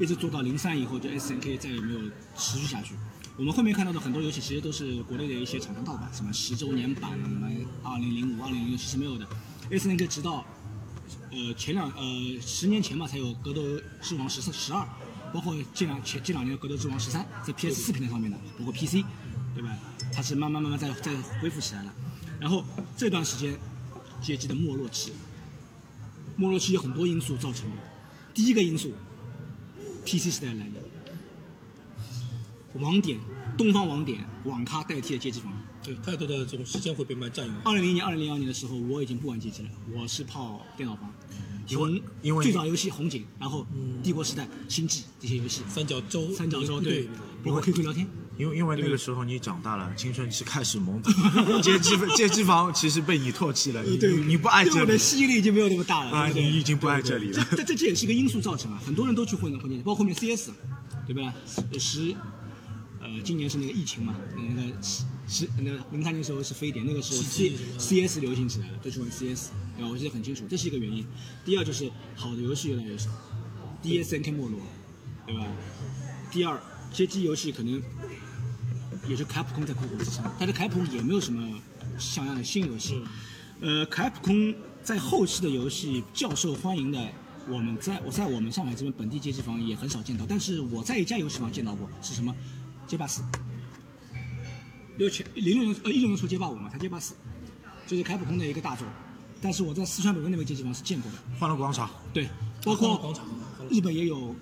[0.00, 2.00] 一直做到零三以后，就 S N K 再也没有
[2.36, 2.94] 持续下去。
[3.38, 7.48] 我们后面看到的很多游戏，其实都是国内的一些厂商盗版，什么十周年版、什么
[7.84, 9.26] 二零零五、二零零六，其实没有的。
[9.70, 10.44] S N K 直到
[11.30, 13.62] 呃前两呃十年前吧，才有《格斗
[14.00, 14.80] 之王十四十二》，
[15.32, 19.04] 包括这两前这两年《格斗之王十三》在 P S 四平台上面的，包括 P C，
[19.54, 19.70] 对吧？
[20.12, 21.94] 它是慢慢慢慢在在恢复起来了。
[22.40, 22.64] 然后
[22.96, 23.56] 这段时间
[24.20, 25.12] 街机的没落期，
[26.42, 27.76] 没落期有很多因素造成的。
[28.34, 28.90] 第一个因素
[30.04, 30.74] ，PC 时代来临，
[32.82, 33.20] 网点，
[33.56, 35.52] 东方网点，网咖代替了街机房。
[35.82, 37.54] 对，太多的这种时间会被慢占用。
[37.64, 41.12] 二零零年、二零零二年的时候，我已经不玩街机了，我是泡电脑房。
[41.68, 43.64] 因为因为最早游戏红警，然后
[44.02, 47.08] 帝国时代、星际这些游戏，三角洲，三角洲对对，
[47.44, 48.06] 包括 QQ 聊天。
[48.36, 57.46] 因为因为那个时候你长大了，青春期开始萌动，街机 街机房其实被你唾弃了，你你你不爱这里对我的吸引力已经没有那么大了啊，你已经不爱这里了。
[57.50, 60.50] 这这这这也是一个因素造成啊，很多人都去混混进去，包括后面 CS，
[61.06, 61.32] 对吧？
[61.78, 62.14] 十
[63.00, 64.72] 呃，今年是那个疫情嘛，那个
[65.28, 69.90] 十十那个零三年时候是非典，那个时候 C CS 流行起来了，都去玩 CS，对吧？
[69.90, 71.06] 我记得很清楚，这是一个原因。
[71.44, 73.08] 第二就是好的游戏越来越少
[73.82, 74.60] ，DSNK 没落，
[75.26, 75.46] 对吧？
[76.30, 76.60] 第二，
[76.92, 77.82] 街机游戏可能
[79.08, 81.60] 也是卡普空在苦苦支撑，但是卡普空也没有什么
[81.98, 83.02] 像样的新游戏。
[83.60, 87.08] 呃，卡普空在后期的游戏较受欢迎的，
[87.48, 92.34] 我们在我在我们上海这边本地街机房也很少见到，但是我在一家游戏房见到过，是什么？
[92.86, 93.22] 街霸四。
[94.98, 97.14] 六前零六年呃一六年出街霸五嘛，他街霸四，
[97.86, 98.86] 就是开普空的一个大作，
[99.40, 101.18] 但是我在四川北路那边街机房是见过的。
[101.38, 102.28] 欢乐广场，对，
[102.64, 103.26] 包括欢乐广场
[103.70, 104.34] 日本也有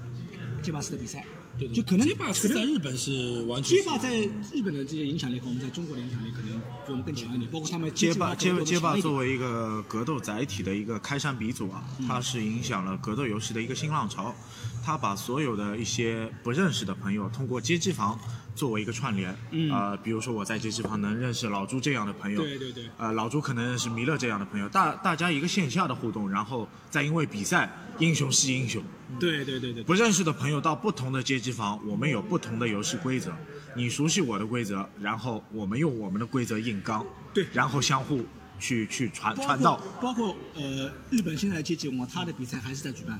[0.63, 1.25] 街霸四的比赛，
[1.59, 4.19] 对对就可能街霸四在日本是完全街霸在
[4.53, 14.35] 日本的这些影响力和我们在中国的影响力可能比我们更强一点，包括他们街霸街霸街霸作为一个格斗载体的一个开山鼻祖啊，它是影响了格斗游戏的一个新浪潮。
[14.83, 18.19] 它把所有的一些不认识的朋友通过街机房
[18.61, 19.73] 作为一个串联，嗯。
[19.73, 22.85] 呃，比如说我在街机房能认识老朱这样的朋友，对对对。
[22.99, 28.85] 呃，老朱可能认识弥勒这样的朋友，大大家一个线下的互动，然后再因为比赛英雄惜英雄，
[29.19, 33.33] 对对对对不认识的朋友到不同的街机房，我们有不同的游戏规则，
[33.75, 37.47] 你熟悉我的规则，然后我们用我们的规则硬刚，对。
[37.55, 38.23] 然后相互
[38.59, 39.81] 去去传传道。
[40.03, 43.19] 包括呃日本现在的街机文化，它的比赛还是在举办，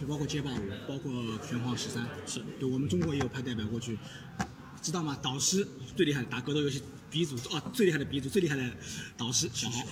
[0.00, 1.12] 就包括街霸五，包括
[1.46, 3.98] 拳皇十三，是对我们中国也有派代表过去，
[4.82, 5.18] 知道吗？
[5.22, 8.70] 导师最厉害的打格斗游戏鼻祖哦，最厉害的鼻祖，最厉害的
[9.16, 9.86] 导师小孩，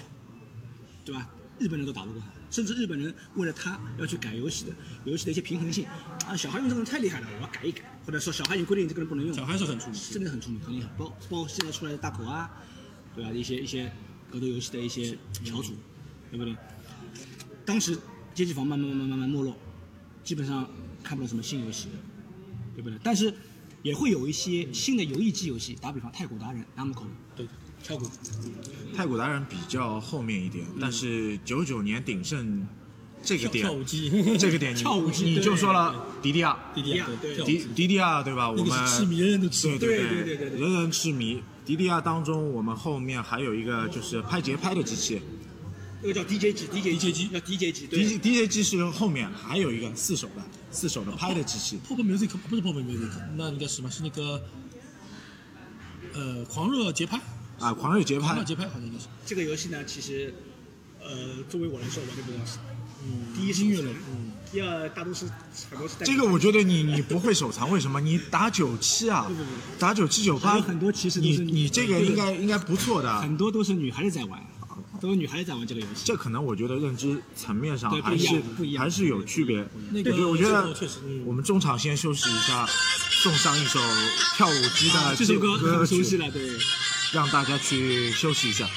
[1.05, 1.29] 对吧？
[1.59, 4.73] 日本人都打不过他，甚至日本人为了他要去改游戏的
[5.07, 5.87] 游戏的一些平衡性
[6.27, 10.89] 啊，小孩用这个人太厉害了，我要改一改，或者说小孩已经规定这个人不能用，小孩是很聪明真的很聪明，很厉害。
[10.99, 12.51] 包包括现在出来的大口啊，
[13.15, 13.31] 对吧？
[13.31, 13.91] 一些一些
[14.31, 15.73] 格斗游戏的一些翘楚，
[16.31, 16.55] 对不对？
[17.65, 17.97] 当时
[18.35, 19.57] 街机房慢慢慢慢慢慢没落，
[20.23, 20.69] 基本上
[21.03, 21.89] 看不到什么新游戏，
[22.75, 22.99] 对不对？
[23.03, 23.33] 但是
[23.87, 27.05] 也会有一些新的游艺机游戏，打比方太古达人、Namco，
[27.37, 27.47] 对
[27.85, 28.05] 跳鼓，
[28.97, 32.67] 太古达人比较后面一点，但是九九年鼎盛
[33.23, 38.51] 这个点跳，舞机， 这个点你跳舞机你就说了迪迪亚，迪迪亚迪迪迪亚对吧？
[38.51, 39.79] 我们痴迷，人人都痴迷。
[39.79, 39.99] 对。
[39.99, 40.59] 对对对对对。
[40.59, 41.41] 人人痴迷。
[41.65, 45.23] 迪迪亚当中，我们后面还有一个就是拍节拍的机器
[46.03, 51.79] 那个叫 DJ 机，DJ 机机叫 DJ 机，对，DJ DJ 机是后面还有一个四手的四手的拍的机器。
[51.89, 53.91] Pop Music 不是 Pop Music，那应该是什么？
[53.91, 54.43] 是那个
[56.13, 57.21] 呃狂热节拍，
[57.59, 59.07] 啊，狂热节拍狂热，节拍好像应该是。
[59.25, 60.35] 这个游戏呢，其实
[61.01, 62.61] 呃，作为我来说玩的比较少。
[63.05, 65.27] 嗯，第一是音乐类，嗯，第二大多是
[65.71, 68.01] 很多是这个我觉得你你不会手残，为什么？
[68.01, 73.21] 你打九七啊不不不，打九七九八，很多其实都你是你这个应该应该不错的。
[73.21, 74.43] 很多都是女孩子在玩，
[75.01, 76.03] 都是女孩子在玩这个游戏。
[76.05, 78.43] 这可能我觉得认知层面上还是
[78.79, 79.67] 还是有区别。
[79.91, 82.67] 那个我觉得我觉得确实嗯我们中场先休息一下，
[83.11, 83.79] 送上一首
[84.37, 86.43] 跳舞机的啊这首歌歌曲，很熟悉了，对。
[87.13, 88.69] 让大家去休息一下。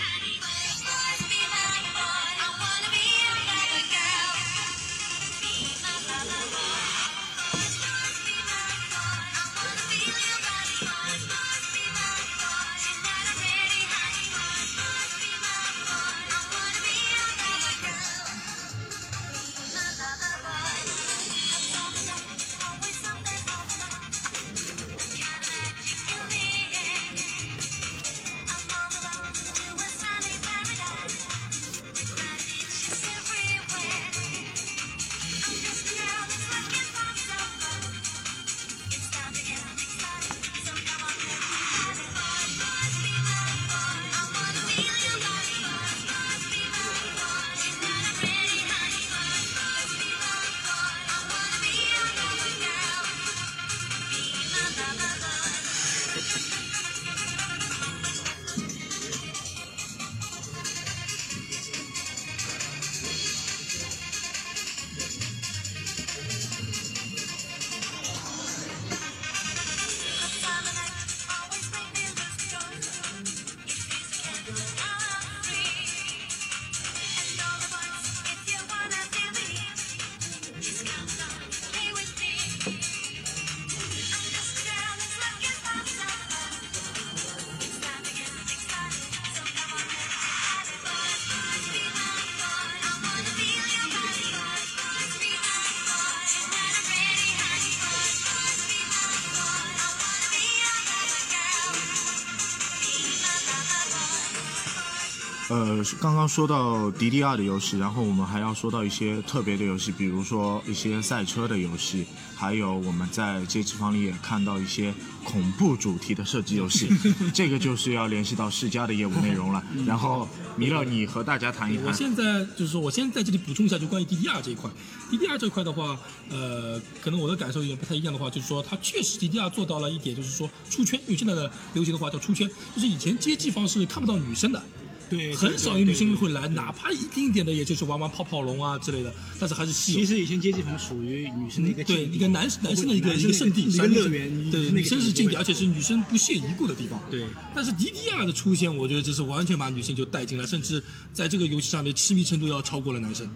[105.49, 116.87] 呃，刚刚说到 DDR 的游戏，然后我们还要说到一些特别的游戏，比如说一些赛车的游戏，还有我们在街机房里也看到一些恐怖主题的射击游戏，
[117.33, 119.63] 这个就是要联系到世嘉的业务内容了。
[119.87, 121.93] 然后弥勒，你和大家谈一我谈。
[121.95, 124.69] 现在就是说，我先在这里补充一下，就关于 DDR 这一块。
[125.09, 125.97] DDR 这一块的话，
[126.29, 130.99] 呃，可能我的感受有点不太一样的话，就是说它确实 DDR 做到了一点，就是说出圈。
[131.07, 134.61] 因为现在的流行的话叫出圈，就是以前街机房是看不到女生的。
[135.09, 140.05] 对，很少有女生会来，哪怕一丁点的，也就是玩玩泡泡龙啊之类的，但是还是稀有其。
[140.05, 147.01] 实以前街机房属于女生的一个对一个男男生的一个一个圣地，一个乐园，对，女生是禁地，而且是女生不屑一顾的地方。
[147.09, 153.27] 对但是迪迪亚的出现，我觉得这是完全把女性就带进来，甚至在这个游戏上面痴迷程度要超过了男生。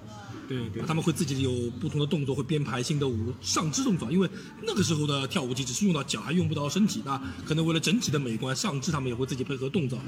[0.54, 4.30] 对对，他们会自己有不同的动作，会编排新的舞上肢动作，因为
[4.62, 10.00] 那个时候的跳舞机只是用到脚，还用不到身体，那可能为了整体的美观，上肢他们也会自己配合动作。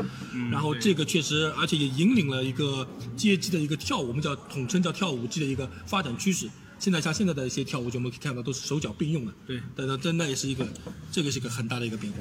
[0.51, 6.49] 然后这个确实，而且也引领了一个街机的一个跳舞，我们叫统称叫跳舞机的一个发展趋势。
[6.77, 9.33] 现在像现在的一些跳舞机，我们可以看到都是手脚并用的。
[9.47, 10.67] 对但那那也是一个，
[11.11, 12.19] 这个是一个很大的一个变化。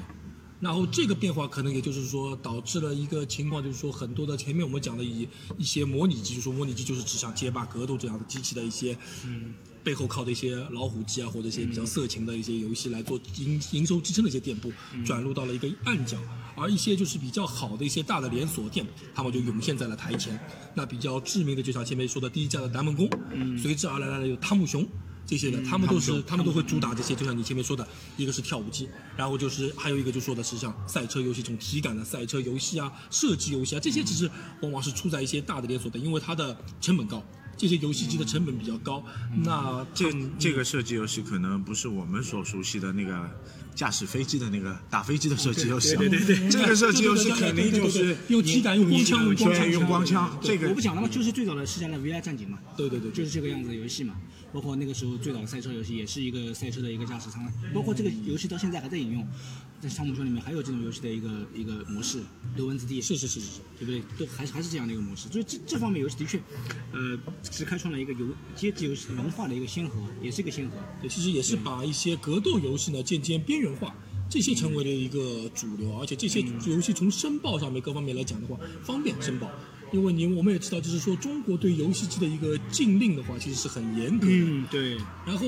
[0.65, 8.97] 然后这个变化可能也就是说导致了一个情况，就是说很多的前面我们讲的以一些模拟机，就是说模拟机就是指向街霸、格斗这样的机器的一些，
[9.27, 14.73] 嗯，背后靠的一些老虎机啊，或者一些比较色情的一些游戏来做营营收支撑的一些店铺，
[15.05, 16.17] 转入到了一个暗角，
[16.57, 20.41] 而一些就是比较好的一些大的连锁店，他们就涌现在了台前。
[20.73, 24.89] 那比较知名的，就像前面说的第一家的南门宫，嗯，随之而来的有汤姆熊。
[25.27, 37.25] 这些的，他们都是他们都会主打这些，就像你前面说的，一个是跳舞机，然后就是还有一个就说的是像赛车游戏这种体感的赛车游戏啊、射击游戏啊，这些其实往往是出在一些大的连锁的，因为它的成本高，
[37.57, 39.03] 这些游戏机的成本比较高。
[39.43, 43.31] 那这这个射击游戏可能不是我们所熟悉的那个
[43.75, 51.09] 驾驶飞机的那个打飞机的射击游戏啊，对对对对这个射击游戏肯定就是用体感、用光枪、用光枪、用光枪，这个我不讲了嘛？
[51.09, 54.15] 就是最早的世嘉的 VR 战警嘛，对对对，就是这个样子的游戏嘛。
[54.55, 59.27] 包括那个时候最早的赛车游戏，也是一个赛车的一个驾驶舱，包括这个游戏到现在还在引用，
[59.81, 62.23] 在汤姆熊里面还有这种游戏的一个一个模式，
[62.55, 63.61] 刘文字 D 是是是是是。
[63.77, 64.01] 对不对？
[64.17, 66.41] 都还是还是这样的一个模式，所以这这方面游戏的确，
[66.93, 67.19] 呃，
[67.51, 70.77] 是开创了一个游街机游戏文化的一个先河，也是一个先河。
[71.03, 73.93] 对，其实也是把一些格斗游戏呢渐渐边缘化，
[74.31, 79.51] 这些成为了一个主流，而且这些游戏从申报上面各方面来讲的话，方便申报。
[79.95, 84.33] 因为你我们也知道，就是说中国对游戏机的一个禁令的话，其实是很严格的。
[84.33, 85.47] 嗯，对，然后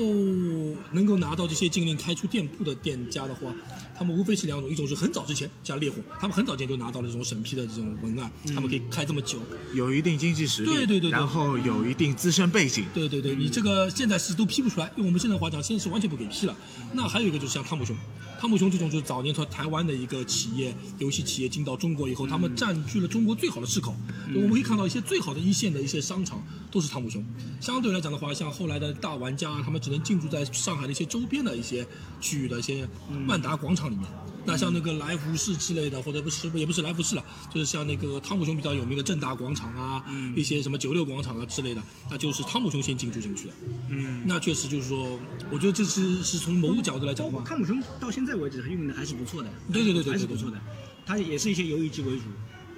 [0.93, 3.53] 能够拿到这些禁令开出店铺的店家的话，
[3.97, 9.37] 他们无非是两种，一种是很早之前像烈火，他们很早之前就拿到了这种审批的这种文案，他们可以开这么久。
[9.73, 16.55] 有一定经济实力，对对对对然后有一定资深背景，对对对，你这个现在是都批不出来，用我们现在话讲，现在是完全不给批了。
[16.93, 17.93] 那还有一个就是像汤姆熊，
[18.39, 23.95] 汤姆熊这种就是早年从台湾的一个企业，游戏企业进到中国以后，他们占据了中国最好的市口。
[24.35, 27.23] 我们可以看到一些最好的一线的一些商场都是汤姆熊。
[27.59, 31.85] 相对来讲的话，像后来的大玩家啊，他们只能进驻在上海的一些周边的一些
[32.21, 32.87] 区域的一些
[33.27, 34.05] 万达广场里面。
[34.45, 40.01] 那像那个来福士之类的，或者不是也不是来福士了，就是像那个汤姆熊比较有名的正大广场啊，
[40.37, 43.53] 一些什么九六广场啊之类的，那就是汤姆熊先进驻进去的。
[43.89, 45.19] 嗯，那确实就是说，
[45.51, 49.49] 我觉得这是是从某个角度来讲的话，汤姆熊到现在为止，它运营的还是不错的。
[49.71, 50.57] 对对对对对还是不错的。
[51.05, 52.23] 它也是一些游戏机为主。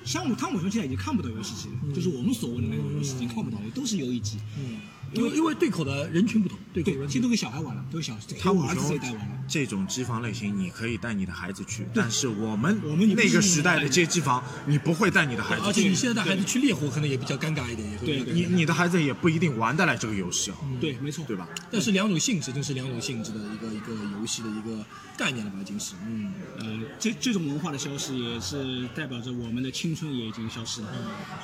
[0.06, 4.38] 像我汤姆熊现在已经看不到游戏机了，就是我们所谓的那种游戏机看不到了，都是游戏机。
[4.58, 4.80] 嗯，
[5.14, 9.44] 因为因为对口的人群不同，对口对，人群现在都给小孩玩了，都给小给汤姆我儿子这一熊代玩了。
[9.48, 21.48] 这种机房类型，你可以带你的孩子去，但是我们我们那个时代的街机房，你不会带你的孩子去而且你，现在带孩子去烈火，可能也比较尴尬一点，也会对对你你的孩子也不一定玩得来这个游戏啊，对，没错，对吧？
[21.70, 24.86] 但是两种性质，就是两种性质的一个一个游戏的一个
[25.20, 30.88] 概念了吧，已经是，嗯，呃，这这种文化的消失，也是代表着我们的青春也已经消失了。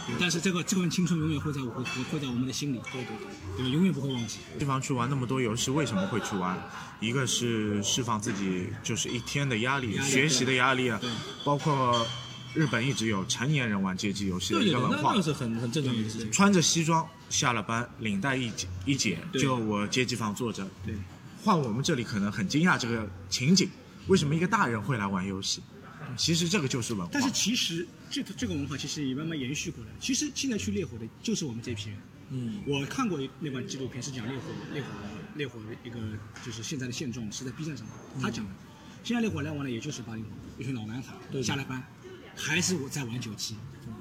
[0.07, 4.37] 对但是这个这份青春永远会在我会在我们的心里，对对对，对，永远不会忘记。
[4.57, 6.57] 地方去玩那么多游戏，为什么会去玩？
[7.01, 11.09] 一个是释放自己就是一天的压力，压力学习的压力啊对，
[11.43, 12.07] 包括
[12.53, 15.21] 日本一直有成年人玩街机游戏的一个文化。
[15.21, 16.31] 是很很正常的事情。
[16.31, 20.65] 穿着西装下了班，领带一解一解，就我街机房坐着。
[20.85, 20.95] 对，
[21.45, 23.69] 换我们这里可能很惊讶这个情景，
[24.07, 25.61] 为什么一个大人会来玩游戏？
[26.17, 27.09] 其实这个就是文化。
[27.13, 29.91] 但是其实这这个文化其实也慢慢延续过来。
[29.99, 31.99] 其实现在去烈火的就是我们这批人。
[32.31, 34.43] 嗯，我看过那款纪录片，是讲烈火
[34.73, 34.89] 烈火
[35.35, 35.99] 烈火一个
[36.43, 37.85] 就是现在的现状是在 B 站上，
[38.19, 38.51] 他讲的，
[39.03, 41.83] 现在烈火来玩的也就是八零后一群老男孩，下了班
[42.35, 43.53] 还是我在玩九七。
[43.53, 43.91] 因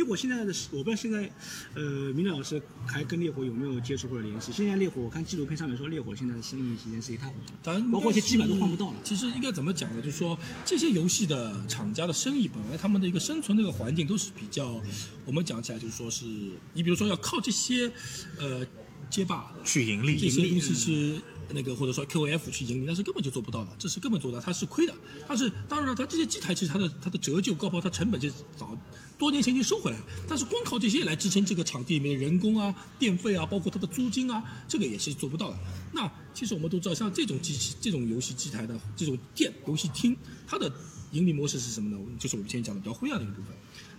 [0.00, 1.28] 为我现在的我不知道现在，
[1.74, 1.82] 呃，
[2.14, 4.52] 明老师还跟烈火有没有接触或者联系？
[4.52, 8.94] 现在烈火我看纪录片上面说烈火现在的生意时间是一塌糊涂，当然，包括一些基本都换不到了。
[9.04, 10.00] 其实应该怎么讲呢？
[10.00, 14.80] 就是说，这些游戏的厂家的生意本来他们的一个生存的一个环境都是比较，
[15.26, 16.24] 我们讲起来就是说是，
[16.72, 17.90] 你比如说要靠这些，
[18.38, 18.66] 呃，
[19.12, 24.94] 街霸去盈利这些东西是那个或者说 QF 去盈利，那是根本就做不到的，这是根本做不到，它是亏的。
[25.28, 28.74] 但是当然了，它这些机台其实它的它的折旧，包括它成本就早
[29.18, 30.04] 多年前已经收回来了。
[30.26, 35.58] 但是光靠这些来支撑这个场地里面的人工啊、电费啊，包括它的租金啊，这个也是做不到的。
[35.92, 40.72] 那其实我们都知道，像这种机器、这种游戏机台的这种店、游戏厅，它的
[41.10, 41.98] 盈利模式是什么呢？
[42.18, 43.54] 就是我们前面讲的比较灰暗的一个部分。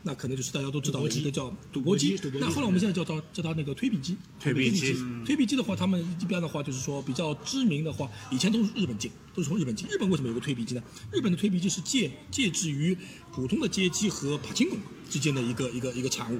[0.05, 4.17] 那可能就是大家都知道的一个叫赌博机那后来我们现在叫它叫它那个推币机。
[4.39, 4.93] 推币机
[5.25, 9.87] 推币机的话，他们一般的话就是说比较知名的话，以前都是日本进，都是从日本进。
[9.89, 10.83] 日本为什么有个推币机呢？
[11.11, 12.97] 日本的推币机是介介质于
[13.31, 14.77] 普通的街机和帕金拱
[15.09, 16.39] 之间的一个一个一个产物，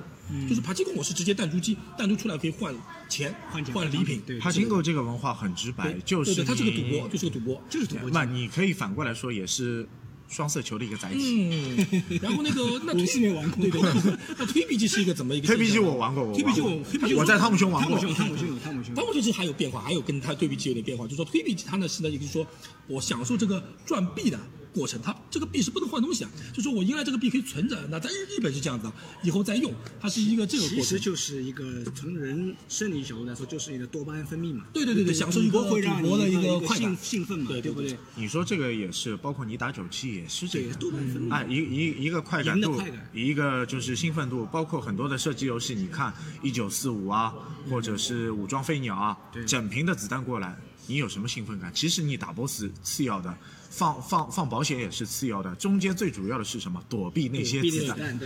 [0.50, 2.76] 就是帕金拱我是直接弹珠机，弹珠出来可以换
[3.08, 7.64] 钱换换礼品，对帕金狗这个文化很直白，就是对对，它是个赌博，就是个赌博。
[7.70, 9.88] 就是赌博那你可以反过来说，也是
[10.28, 11.48] 双色球的一个载体。
[11.50, 17.98] 嗯，然后那个那我是没玩过对对，那那推币机是一个怎么一个推币机我玩过，我推币机我推币机我在汤姆熊玩过。
[18.00, 18.16] 汤姆。
[18.16, 22.46] 熊，汤姆熊有汤姆熊，汤姆熊其实还有变化，还有跟它推币机有点变化，就是说推币机它呢是呢，也就是说
[22.88, 24.40] 我享受这个转币的
[24.74, 28.94] 过程，它这个币是不能换东西啊，就说我赢来这个币可以存着，那在日日本是这样子啊，
[29.24, 30.84] 以后再用，它是一个这个过程。
[30.84, 34.66] 其实就是一个从人生理角度来说，就是一个多巴胺分泌嘛。
[34.74, 37.98] 对对对对享受一个赌博会让你的一一个快感兴奋嘛，对对对不对？
[38.16, 40.74] 你说这个也是，包括你打九七也是这个。
[40.76, 41.32] 多巴胺分泌。
[41.32, 47.34] 哎，一一一个快感度快感，一个就是兴奋度，包括很多的射击游戏，你看一九四五啊，
[47.70, 50.58] 或者是武装飞鸟啊，整瓶的子弹过来，
[50.88, 51.72] 你有什么兴奋感？
[51.74, 53.36] 其实你打 BOSS 次要的，
[53.76, 56.80] 放放放保险也是次要的，中间最主要的是什么？
[56.88, 58.20] 躲避那些子弹。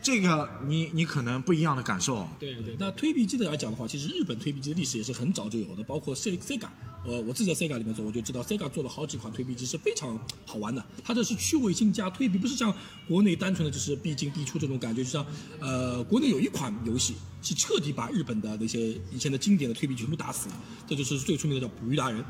[0.00, 2.28] 这个你你可能不一样的感受。
[2.38, 2.76] 对对。
[2.78, 6.68] 那推币机的来讲的话，其实日本推币机的历史也是很早就有的，包括 Se- Sega，
[7.04, 10.84] 呃，我自己在 Sega 里面做，我就知道 Sega 做了好几款推币机是非常好玩的。
[11.04, 12.74] 它这是趣味性加推币，不是像
[13.08, 15.24] 国内单纯的就是必进必出这种感觉，就像
[15.60, 20.54] 呃，国内有一款游戏是彻底把日本的那些以前的经典的推币全部打死了，
[20.88, 22.24] 这就是最出名的叫捕鱼达人。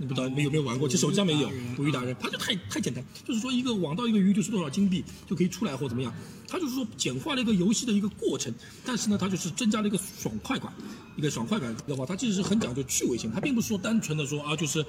[0.00, 0.88] 你不知道你们有没有玩过？
[0.88, 6.10] 其实手机上面也有捕鱼达人，它就太太简单，就是说一个网到一个鱼就是多少金币就可以出来或怎么样，
[6.48, 8.50] 它就是说简化了一个游戏的一个过程，
[8.82, 10.72] 但是呢，它就是增加了一个爽快感，
[11.16, 14.82] 一个爽快感的话，它其实是很讲究趣味性，它并不是说单纯的说啊就是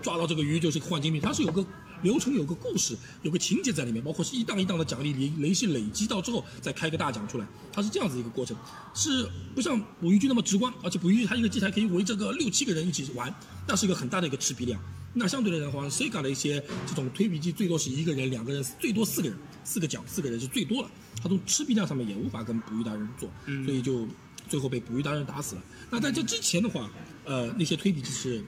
[0.00, 1.62] 抓到这个鱼就是换金币，它是有个
[2.02, 8.56] 流程、有个故事、有个情节在里面，包括是一档一档的奖励雷雷系累积到之后再开个大奖出来，它是这样子一个过程，
[8.94, 13.34] 是不像捕鱼机那么直观，而且捕鱼机它一个机台可以围着个六七个人一起玩，
[13.66, 14.80] 那是一个很大的一个吃币量。
[15.16, 20.90] 那相对来讲的话，Sega 的一些这种推币机最多是一个人、两个人，最多四个人，四个奖四个人是最多了。
[21.22, 23.30] 它从吃币量上面也无法跟捕鱼达人做，
[23.64, 24.08] 所以就
[24.48, 25.62] 最后被捕鱼达人打死了。
[25.88, 26.90] 那在这之前的话，
[27.24, 28.44] 呃，那些推币机是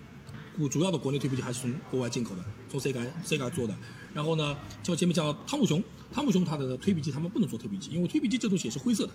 [0.57, 3.75] 主主要的国内推币机还是从国外进口的，从 Sega Sega 做的。
[4.15, 5.83] 然后呢，像前面讲汤姆熊，
[6.13, 9.13] 汤姆熊它的推币机他们不能做推币机，因为推币机这东西也是灰色的。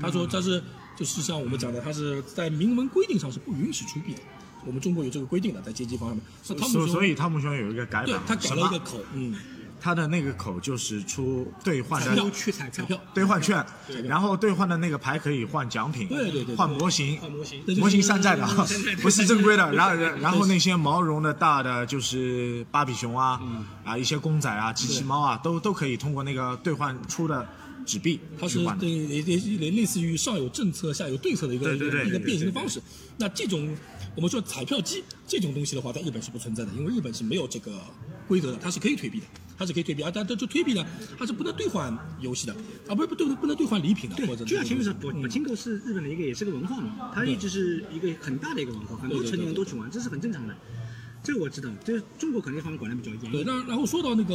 [0.00, 0.62] 他说它是
[0.96, 4.20] 就是像我们讲的，它是在明文规定上是不允许出币的。
[4.66, 6.20] 我们中国有这个规定的，在街机方面。
[6.48, 9.34] 那汤姆熊，所所以汤姆熊有一个改版，对他改了一个口，嗯，
[9.84, 13.62] 它的那个口就是出兑换的去彩彩票，兑换券，
[14.04, 17.30] 然后兑换的那个牌可以换奖品，对对对对换模型，换
[17.76, 18.66] 模型山寨的啊
[19.02, 19.74] 不是正规的。
[19.74, 27.46] 然后然后那些毛绒的大的就是芭比熊啊，嗯啊一些公仔啊、机器猫啊，都都可以通过那个兑换出的
[27.84, 28.88] 纸币它是去换的对。
[28.88, 32.80] 也也也类似于上有政策下有对策的一个一个变形的方式。
[33.18, 33.76] 那这种
[34.16, 37.72] 我们说彩票机这种东西的话，在日本是不存在的，因为日本是没有这个
[38.26, 40.84] 规则的，它是可以退币的，它是可以退币，啊但这这退币呢，
[41.18, 42.54] 它是不能兑换游戏的，
[42.88, 50.56] 啊不是不对不能兑换礼品的，或者就像前面说，嗯博金狗是日本的一个也是个文化嘛，它一直是一个很大的一个文化，很多对对对成年人都去玩，这是很正常的。
[51.22, 53.32] 这个我知道，就是中国可能这方面管的比较严。
[53.32, 54.34] 对，那然后说到那个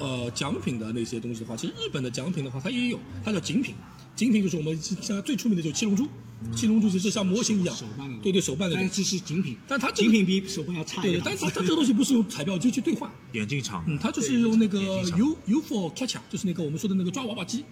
[0.00, 3.74] 呃奖品的那些东西的话，其实日本的奖品的话，它也有，它叫景品。
[4.16, 6.08] 景品就是我们现在最出名的就是七龙珠，
[6.54, 11.22] 七龙珠就是像模型一样手办的，对对手办的但，是这是精品，但它这个精品比手办要差一点。
[11.24, 14.78] 但是它它这个东西不是用彩票机去兑换，眼镜厂，嗯，它就是用那个
[15.16, 17.64] U U for catcher，就是那个我们说的那个抓娃娃机，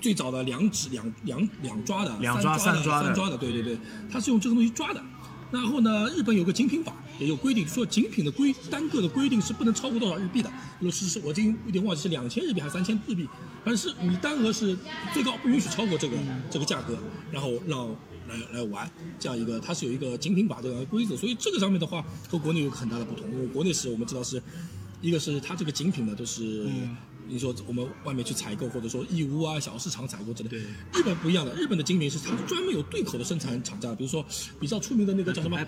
[0.00, 3.06] 最早的两指两两两抓的，两抓三抓三抓的。
[3.06, 3.78] 三抓的，对对对，
[4.10, 5.02] 它是用这个东西抓的。
[5.50, 10.50] 然后呢，日本有个精品法，也有规定，说精品的规单个的规定是不能超过多少日币的。
[10.78, 13.28] 如果是是我今有点忘记是两千日币还是三千日币，
[13.64, 14.76] 反正是你单额是
[15.12, 16.16] 最高不允许超过这个
[16.50, 16.96] 这个价格，
[17.32, 17.88] 然后让
[18.28, 18.88] 来来玩
[19.18, 24.40] 这样一个，它是有一个精品法这样的规则，所以这个上面的话和国内有很大的不同，因为国内是我们知道是
[25.00, 26.66] 一个是它这个精品呢都是。
[27.30, 30.58] 你说我们外面去采购，或者说义乌啊小市场采购之类
[30.92, 34.24] 日本不一样的，日本的精品是它专门有对口的生产厂家，比如说
[34.58, 35.66] 比较出名的那个叫什么 e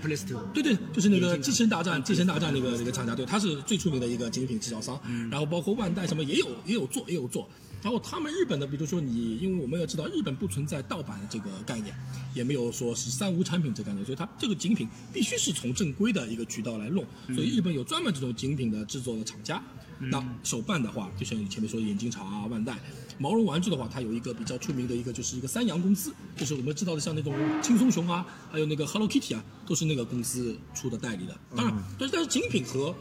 [0.53, 5.01] 对对，就是那个《机器人大战》《机器人大战》那个那个厂家，对，它是最出名的一个精品制造商。
[5.31, 7.49] 然后包括万代什么也有也有做也有做。
[7.83, 11.93] 然后他们日本的，比如说你，因为我们要知道日本不存在盗版这个概念，
[12.33, 17.05] 也没有说是三无产品这个概念，所以它这个精品必须是从正规的一个渠道来弄。
[17.35, 19.63] 所以日本有专门这种精品的制作的厂家。
[20.11, 22.75] 那手办的话，就像你前面说的眼镜厂啊、万代；
[23.19, 31.39] 毛绒玩具的话，它有一个比较出名的一个，就是一个三洋公司，就是我们知道的像那种轻松熊啊，还有那个 Hello Kitty 啊，都是那个公司出的代理的。
[31.57, 32.95] 当然，但是但是精品和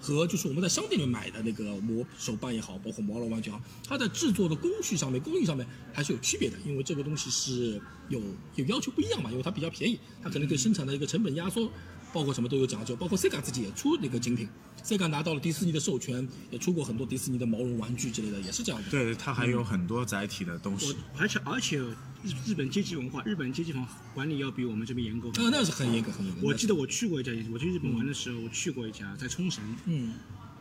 [0.00, 8.20] 和就是我们在商店里面买的那个模手办也好，包括毛绒玩具也好，它在制作的工序上面、工艺上面还是有区别的，因为这个东西是有
[8.56, 11.70] 有要求不一样嘛，因为它比较便宜，它可能对生产的一个成本压缩。
[12.12, 14.48] 包括什么都有讲究，包括 Sega 自己也出那个精品
[14.82, 18.90] ，Sega 拿到了迪士尼的授权，也出过很多迪士尼的毛绒玩具之类的，也是这样的。
[18.90, 20.96] 对，它还有很多载体的东西。
[21.18, 25.28] 而且而且日日本阶级文化，日本阶级房管理要比我们这边严格。
[25.28, 26.40] 啊，那是很严格，很严格。
[26.42, 29.62] 我记得我去过一家，我去日本玩的时候，我去过一家在冲绳。
[29.84, 30.14] 嗯。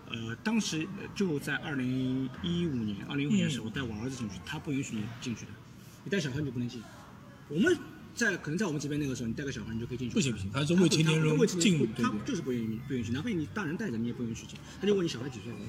[0.09, 5.51] 呃，当时就在二零一五年，二零一五年的时候，我带我儿子进去，他不允许你进去的，
[6.03, 6.81] 你带小孩你就不能进。
[7.49, 7.77] 我们。
[8.17, 10.13] 在可能在我们这边那个时候，你带个小孩你就可以进去。
[10.15, 14.57] 不行不行，他是未成年人进，他就是不允许不允许，哪怕你大人带着你也不允许进。
[14.81, 15.67] 他就问你小孩几岁，我说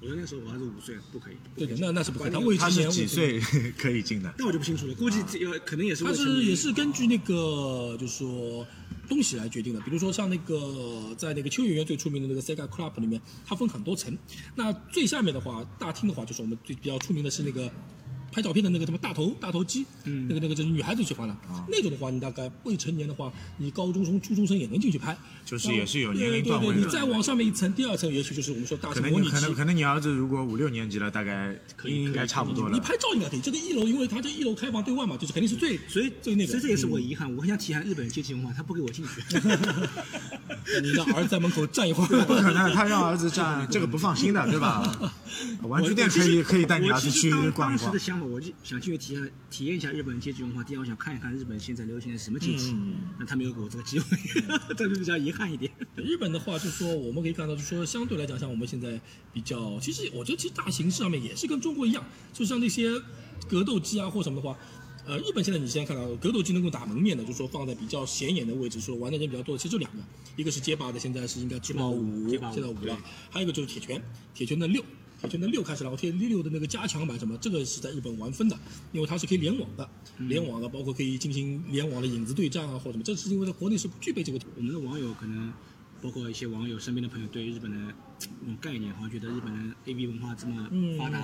[0.00, 1.36] 我说那时候我还是五岁，不可以。
[1.54, 2.30] 对的，那那是不可以。
[2.32, 3.38] 他未成年几岁
[3.76, 4.34] 可以进的？
[4.38, 6.04] 那我就不清楚了，估计要可能也是。
[6.04, 8.66] 他是也是根据那个就是说
[9.06, 14.16] 东西来决定的，比如说像那个在那个秋叶园最出名的那个 Sega Club 里面，它分很多层。
[14.54, 17.70] 那最下面的话，大厅的话，就是我们最比较出名的是那个。
[18.34, 21.36] 拍照片的那个什么大头大头机，嗯，那个那个就是女孩子喜欢的，
[21.68, 26.80] 那种的话，你大概未成年的话，你高中生、初中生也能进去拍，就是也是有年龄段位的。
[26.80, 29.30] 你再往上面一层，第二层也许就是我们说大型模拟器。
[29.30, 32.74] 可能可能可能你儿子如果五六年级了，大概应该差不多了。
[32.74, 33.40] 你拍照应该可以。
[33.40, 36.50] 这个一楼，因为它这一楼开放对外嘛，就是肯定是最所以最那个。
[36.50, 39.22] 所以这也是我遗憾，我很想体验日本阶级文化，他不给我进去。
[40.82, 45.12] 你让儿子在门口站一会儿，不可能，他让儿子站，这个不放心的，对吧？
[45.62, 47.92] 玩具店可以可以带你儿子去逛一逛。
[48.26, 48.94] 我就想去。
[48.96, 50.62] 体验体验一下日本阶级文化。
[50.62, 52.74] 第二，我想看一看日本现在流行的什么阶级。
[53.18, 54.16] 那他没有给我这个机会，
[54.76, 55.70] 这就比较遗憾一点。
[55.96, 59.00] 日本的话，就是说我们可以看到，就是说相对来讲，像我们现在
[59.32, 62.88] 比较，其实我觉得其实大形势上面也是跟中国一样，就像那些
[63.48, 64.56] 格斗机啊或什么的话，
[65.04, 69.98] 呃，日本现在你现在看到格斗机能够打门面的，就是说放在比较显眼的位置，说玩的人比较多的，其实就两个，
[70.36, 72.96] 一个是街霸的，现在是应该街霸五，现在五了，
[73.30, 74.00] 还有一个就是铁拳，
[74.32, 74.84] 铁拳的六。
[75.28, 78.58] 铁拳六开始了，我贴六的那个加强版什么，这个是在日本玩分的，
[78.92, 84.38] 因为它是可以联网的，联网的包括可以进行联网的影子对战啊或者什么，这是因为在国内是不具备这个。
[84.56, 85.52] 我们的网友可能
[86.02, 87.76] 包括一些网友身边的朋友对日本的
[88.40, 90.68] 那种概念，好像觉得日本人 A B 文化这么
[90.98, 91.18] 发达，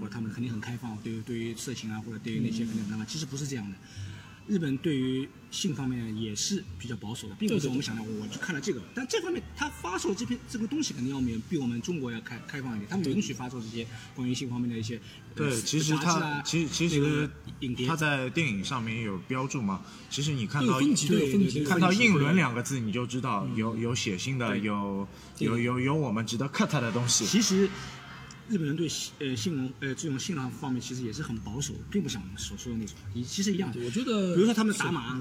[0.00, 3.76] 或者他们肯定很开放，对于对于色情啊或者对于那些肯定很开放，其实不是这样的。
[4.46, 8.02] 日本对于性方面也是比较保守的，并不是我们想的。
[8.02, 15.00] 我就看了这个，但这方面他发售这篇这个东西肯定要免比我们中国要开开放一点，他们允许发售这些关于性方面的一些
[15.34, 17.30] 对，其实他其实其实
[17.86, 19.82] 他在电影上面有标注嘛。
[20.10, 20.78] 其实你看到
[21.66, 27.24] 看到“硬轮”两个字，你就知道有有血腥的，有有有有我们值得 cut 的东西。
[27.24, 27.68] 其实。
[28.48, 28.88] 日本人对
[29.18, 32.94] 呃新闻呃这种性方方面其实也是很保守，并不像我们所说的那种。
[33.14, 35.18] 你其实一样，我觉得，比如说他们打码，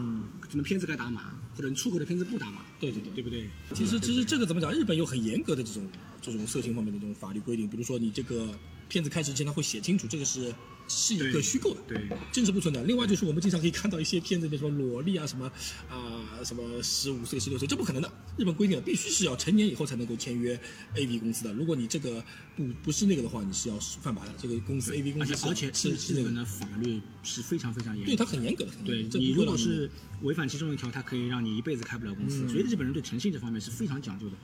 [0.50, 3.50] 什么片子该打码，或者你出口的片子不打码，对对对，对不对？
[3.74, 4.72] 其实其实这个怎么讲？
[4.72, 5.88] 日本有很严格的这种
[6.22, 8.54] 这种色情方面的这种法律规定，比如说你这个
[8.90, 10.54] 片子开始之前他会写清楚这个是。
[10.88, 12.84] 是一个虚构的，对，真实不存在。
[12.84, 15.52] 另外就是我们经常可以看到一些片子，比如说萝莉啊，什么
[15.90, 18.12] 啊，什么十五岁、十六岁，这不可能的。
[18.38, 20.60] 日本规定必须是要成年以后才能够签约
[20.96, 21.54] A V 公司的。
[21.54, 22.24] 如果你这个
[22.56, 24.34] 不不是那个的话，你是要犯法的。
[24.38, 28.72] 这个公司 A V 公司，而且是日本的法律是非常非常严，对它很严格的。
[28.86, 29.90] 对你如果是
[30.22, 32.48] 违反其中一条，它可以让你一辈子开不了公司。
[32.50, 34.36] 所以日本人对诚信这方面是非常讲究的。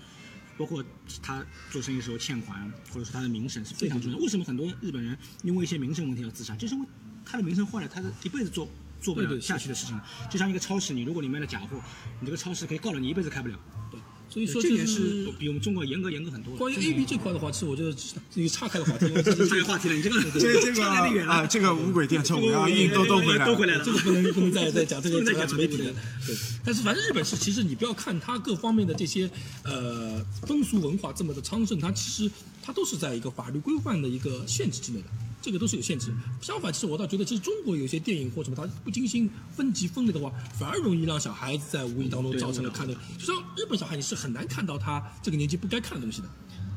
[0.60, 0.84] 包括
[1.24, 4.18] 他做生意时候欠款，或者说他的名声是非常重要。
[4.18, 6.53] 为什么很多日本人因为一些名声问题要自杀？
[6.57, 6.88] 就是因为
[7.26, 8.68] 他的名声坏了，他的一辈子做
[8.99, 9.97] 做不了下去的事情。
[10.30, 11.82] 就像一个超市，你如果你卖了假货，
[12.20, 13.57] 你这个超市可以告了你一辈子开不了。
[14.34, 16.55] 对，所以说这点就是比我们中国严格严格很多。
[16.55, 25.86] 关于 A B 这块的话，其实我觉得是一 个岔开的话题，因为这这个话题了，你这个这这个差得远了啊，这个无轨电车、五幺一都都回来了，都回来了这个不能不能再再讲这个不能再讲讲媒体的，
[26.25, 26.36] 对。
[26.63, 29.30] 但是反正日本是，其实你不要看它各方面的这些
[29.63, 35.05] 呃风俗文化这么的昌盛，它其实它都是在一个法律规范的一个限制之内的。
[35.41, 36.13] 这个都是有限制。
[36.41, 42.93] 相反，其实我倒觉得，其实中国有些电影或什么，它不精心分级分类的话，反而容易让小孩子在无意当中造成了看的。
[43.17, 46.29] 就像日本小孩，你是很难看到他这个年纪不该看的东西的。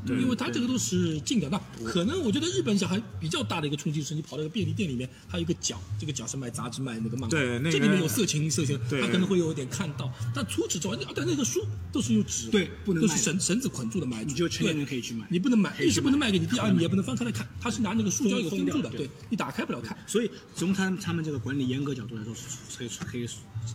[0.06, 1.48] 因为他这个都是进的。
[1.48, 9.00] 那可能我觉得日本小孩比较大的一个冲击是，你跑到一个便利店里面，它有一个角，这个角是卖杂志、卖那个漫画，对那个这里面有色情、色情，对。
[9.00, 10.12] 他可能会有一点看到。
[10.34, 15.26] 但除此之外，但那个书都是用纸，对不能都是绳绳子捆住的买，你就成年人可以去买。
[15.30, 19.08] 你不能买，一是不能卖给你，第二你也不能翻开来看，他是拿那个塑胶有封住的，封掉对。
[19.30, 19.96] 你打开不了看。
[20.06, 23.26] 所以从他他们这个管理严格角度来说，是可以可以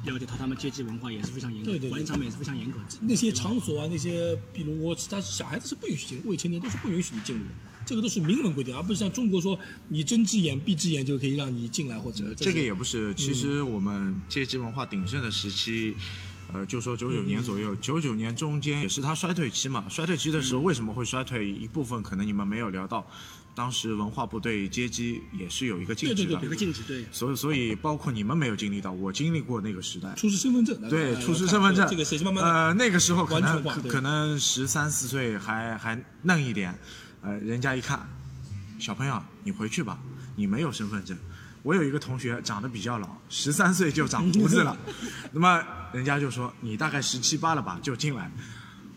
[0.05, 2.85] 了解他他们阶级文化也是非常严格，对对对管理上面也是非常严格的。
[3.01, 7.49] 那些场所啊，那些比如我，他小孩子是不允许进，未成年都是不允许你进入的，
[7.85, 9.57] 这个都是明文规定，而不是像中国说
[9.87, 15.95] 你睁只眼闭只眼就可以让你进来或者这个也不嗯是，其实我们阶级文化鼎盛的时期，
[16.53, 19.85] 呃，就说九九年左嗯右，九九年中间也是它衰退期嘛。
[19.89, 21.49] 衰退期的时候为什么会衰退？
[21.49, 23.05] 一部分可能你们没有聊到，
[23.57, 26.29] 当时文化部对阶级也是有一个禁止的。
[26.29, 30.13] 对对有个禁止，对，所以所以包括你们没有经历到，我经历过那个时代。
[30.13, 36.77] 出示身份证，对，呃出示身份证，这个是慢慢呃，那个时候可能可能十三四岁还还嫩一点，
[37.23, 38.07] 呃，人家一看，
[38.77, 39.97] 小朋友你回去吧，
[40.35, 41.17] 你没有身份证。
[41.63, 44.77] 我有一个同学长得比较老，十三岁就长胡子了，
[45.33, 48.31] 那么人家就说你大概十七八了吧，就进来。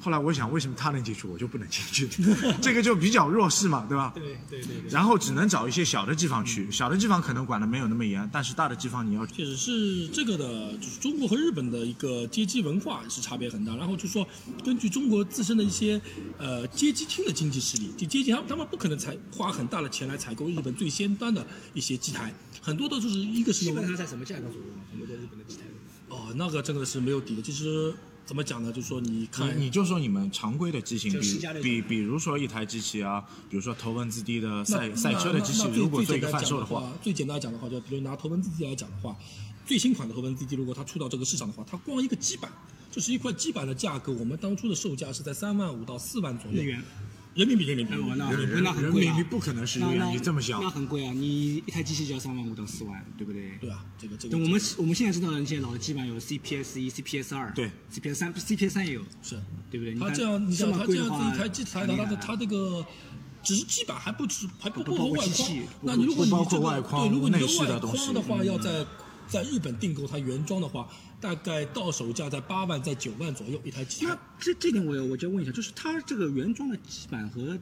[0.01, 2.09] 后来我想，为什么他能进去，我就不能进去？
[2.63, 4.13] 这个就比较弱势嘛，对吧？
[4.15, 4.91] 对对对对。
[4.91, 13.77] 然后只能找一些小的地方去，小的地方可能管的没有那么严，但是大的地方你要确实是这个的，就是中国和日本的一个阶级文化是差别很大。
[13.77, 14.27] 然后就说，
[14.65, 16.01] 根据中国自身的一些
[16.39, 24.83] 呃阶级厅的经济实力，就阶级他们他们不可能采花很大的钱来采购日本最先端的一些机台，很多都是一个是用基本上在什么价格左右呢？
[24.93, 25.63] 我们在日本的机台。
[26.09, 27.43] 哦，那个真的是没有底的。
[27.43, 27.95] 其实
[28.31, 28.73] 怎么讲呢？
[28.73, 31.11] 就说你看，你你就说你们常规的机型，
[31.61, 33.21] 比比比如说一台机器啊，
[33.51, 39.17] 比如说头文字 D 的赛赛车的机器如果做一个贩售的话，讲的话，最简单来讲的话，就比如拿头文字 D 来讲的话，
[39.67, 42.49] 最新款的头文字 D 如果它出到这个市场的话，它光一个基板，
[42.89, 46.81] 就是一块基板的价格，我们当初的售价是在三万五到四万左右日元，
[47.35, 51.13] 人民币人民币那很贵啊人民币不可能是日元，那那你这么想那，很贵啊！
[51.13, 53.53] 你一台机器就要三万五到四万，对不对？
[53.61, 59.95] 对啊，这个这个对，我们我们现在知道的那些老的基板有 CPS 一、CPS 二，对，CPS 三，CPS 三也有，是对不对？
[59.95, 62.85] 你它这样，你想这么它这样子一台机台，它的它这个。
[63.43, 65.49] 只是基板还不止，还不不包括外框。
[65.81, 68.85] 那你如果你这个外框对，如果你的外框的话，要在
[69.31, 70.89] 在日本订购它原装的话，
[71.21, 74.19] 大概到手价在八万，在九万左右一台机台那。
[74.41, 77.57] 这这点我有我就问一下，就是它这个原装的基板和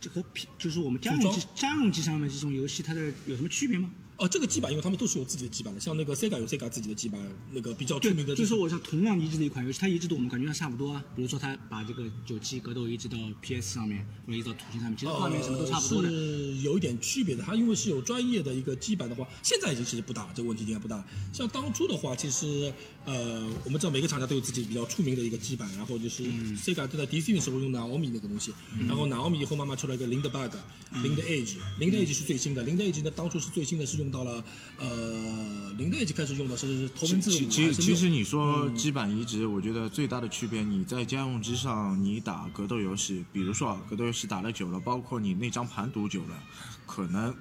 [0.00, 3.88] 这和平就是我们家用机组家用机上面这种游戏，它的有什么区别吗？
[4.18, 11.02] 哦，这个基板，因为他们都是有自己的基板的，像那个 Sega 有 Sega 自己的基板，那个比较著名的、就是说我想同样移植的一款游戏，它移植度我们感觉上差不多啊。
[11.16, 16.08] 比如说它把这个九七格斗移植到 PS 上面，或者移植到图形上面，其实画面什么都差不多的。
[16.08, 17.42] 呃是有一点区别的。
[17.42, 21.04] 它因为是有专业的一个基板的话，现在已经其实不大了，这个问题应该不大。
[21.32, 22.72] 像当初的话，其实
[23.04, 26.22] 呃，我们知道每个厂家都有自己比较出名的一个基板，然后就是
[26.56, 28.52] Sega 就在 DC 的时候用 Naomi 那个东西，
[28.86, 30.52] 然后 Naomi 以后慢慢出来一个 Lindbergh、
[30.94, 34.44] Lind Edge、Lind Edge 是最新的，Lind Edge 呢当初是最新的是用到了
[34.78, 46.42] 呃 Lind Edge 开始用的是头文字五其其实你说基板移植，我觉得最大的区别，你在家用机上你打格斗游戏，比如说啊，格斗游戏打了久了，包括你那张盘读久了，
[46.84, 47.34] 可能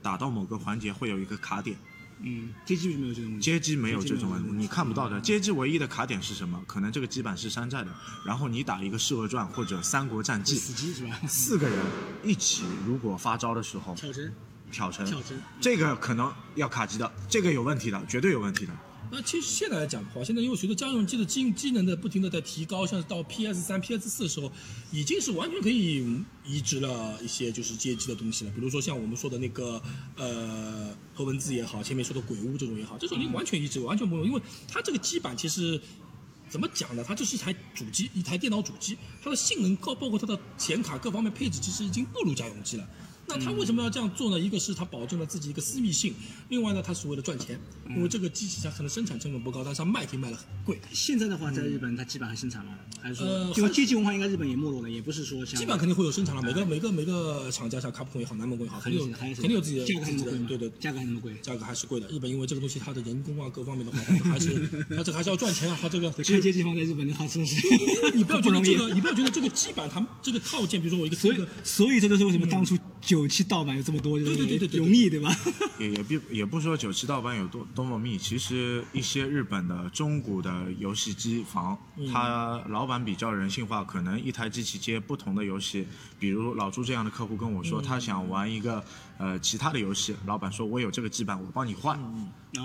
[0.00, 1.76] 打到某个环节会有一个卡点。
[2.22, 3.44] 嗯，街机没有这种问题。
[3.44, 5.20] 街机没有这种你看不到的。
[5.20, 6.62] 街机唯一的卡点是什么？
[6.66, 7.94] 可能这个基板是山寨的，
[8.24, 11.20] 然后你打一个《射恶传》或者《三国战记》，死机是吧？
[11.28, 11.78] 四个人
[12.24, 14.32] 一起如果发招的时候跳帧，
[14.70, 18.72] 挑成跳帧，这个可能要卡机的，这个有问题的，绝对有问题的。
[19.10, 24.50] 那其实现在来讲的话，现在因为随着家用机的机机能的不停的在提高，像是到 PS 三、PS 四的时候，
[24.90, 26.04] 已经是完全可以
[26.44, 28.50] 移植了一些就是街机的东西了。
[28.50, 29.80] 比如说像我们说的那个
[30.16, 35.80] 呃头文字也好，前面说的鬼屋这种也好，这种已经完全移植，完全不用，因为它这个基板其实。
[36.48, 37.04] 怎么讲呢？
[37.04, 42.88] 它就是一台主机，一台电脑主机，它的性能高，包括它的显卡各方面配置，其实已经不如家用机了。
[43.28, 44.38] 那他为什么要这样做呢？
[44.38, 46.14] 一个是他保证了自己一个私密性，
[46.48, 47.58] 另外呢，他是为了赚钱，
[47.88, 50.80] 因为这个机器它可能生产成本不高，但是它卖可以卖的很贵。
[50.92, 52.74] 现在的话，在日本它基本还生产吗？
[53.02, 61.34] 还是说，呃因为阶级文化应该日本也没落了，也不是说像基本肯定会有生产了，每个每个每个厂家像卡普空也好，南梦宫也好，肯定有肯定有自己的价格对对价格还那么贵。
[61.42, 62.08] 价格还是贵的。
[62.08, 67.56] 日本因为这个东西它的人工啊各方面的话，它还是 它这个还是要赚钱啊，它这个 开阶级放在日本的话，真是
[68.14, 68.60] 你不要觉得。
[68.62, 75.30] 这个，你不要觉得这个基板它这个套件，比如说我一个所以这个，所以这就是为什么当初九七盗版有这么多，就是对对对对对容易，对吧？
[75.78, 81.78] 也也不也不说九七盗版有多多么密，其实一些日本的中古的游戏机房，
[82.12, 85.86] 它老板比较人性化，可能一台机器接不同的游戏。
[86.18, 88.82] 比如老朱这样的客户跟我说，他想玩一个
[89.18, 92.62] 呃其他的游戏，老板说我有这个基板，我帮你换，啊，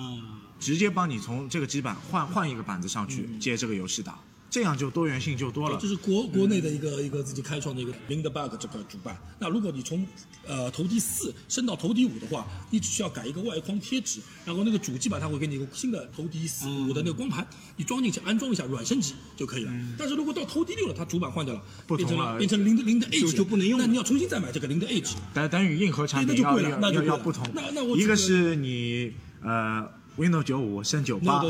[0.60, 4.18] 直接帮你从这个基板换换一个板子上去接这个游戏打，
[4.52, 5.88] 这样就多元性就多了这。
[5.88, 9.18] 是国国内的一个一个自己开创的一个 Lindbergh 这个主板。
[9.40, 10.06] 那如果你从
[10.46, 17.48] 呃头第四升到头第五的话，你只需要改一个外框贴纸，然后那个主机板它会给你一个新的头第四五的那个光盘，
[17.78, 19.72] 你装进去安装一下软升级就可以了。
[19.98, 25.16] 但是如果到头第六了，它主板换掉了，变成了了变成零的零的 H 了就不能用了那你要重新再买这个零的 H。
[25.34, 29.88] 等等于硬核产品那就贵了那就要不同那那我，一个是你呃
[30.18, 31.42] Windows 九五升九八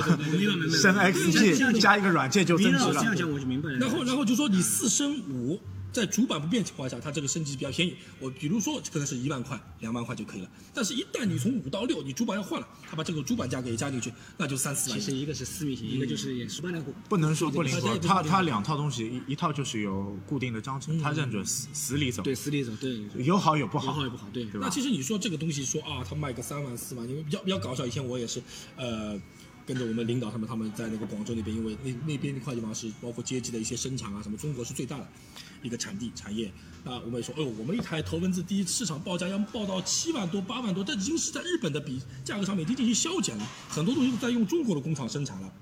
[0.71, 3.01] 升 XP 加一个软件就增值了这。
[3.03, 3.77] 样讲我就明白了。
[3.77, 5.59] 然后，然后就说你四升五，
[5.91, 7.95] 在主板不变情况下，它这个升级比较便宜。
[8.19, 10.49] 我比如说可能是一万块、两万块就可以了。
[10.73, 14.99] 但是，一旦你从五到六，你主板要换了，它把这个主板价格也加进去，那就三四万。
[14.99, 16.93] 其实一个是私密性，一个就是也十八年股。
[17.09, 24.45] 不能说不灵活，它它两套东西，一一套就是有固定的章程，它认准死死里走，对，死里走，对，有好有不好有好，有不好，对。
[24.45, 24.61] 对？
[24.61, 27.85] 那其实你说这个东西说啊，他卖个三万四万，因为比较比较搞笑。
[27.85, 28.41] 以前我也是，
[28.75, 29.19] 呃，
[29.65, 35.07] 跟着我们领导他们，他们在那个广州那边，因为那那边那块地方是包括街机的一些生产啊，什么中国是最大的
[35.61, 36.51] 一个产地产业。
[36.83, 45.53] 那我们也说，哦，我们一台头文字 D 市场报价要报到七万多、八万多，这已经是在日本的比价格上面已经进行削减了，很多东西都在用中国的工厂生产了。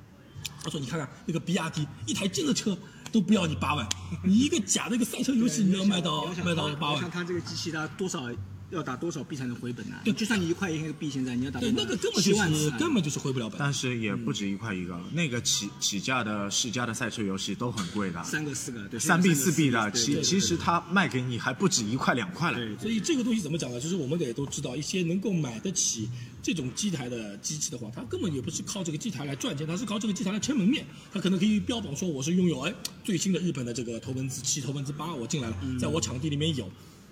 [0.63, 2.77] 他说：“你看看那个比亚迪，一台真的车
[3.11, 3.87] 都不要你八万，
[4.23, 7.09] 你一个假的一个赛车游戏你要卖到卖到八万看。
[7.09, 8.29] 它这个机器它多少
[8.71, 9.95] 要打多少币才能回本呢？
[10.15, 13.57] 就算你一块一个币，现在你要打对，那个根本就是根本就是回不了本。
[13.57, 22.57] 但是也不止一块一个，那个起起价的世嘉的赛车游戏都很贵的，三个四个，对，三币四币的，其其实它卖给你还不止一块两块了。
[22.57, 23.79] 对所以这个东西怎么讲呢？
[23.79, 26.07] 就是我们也都知道，一些能够买得起
[26.43, 30.85] 这种机台的机器的话，它根本也不是靠这个机台来赚钱，它是靠这个机台来撑门面。
[31.11, 36.69] 它可能可以标榜说我是拥有哎最新的日本的这个头文字七、头文字八，我进来了，在我场地里面有。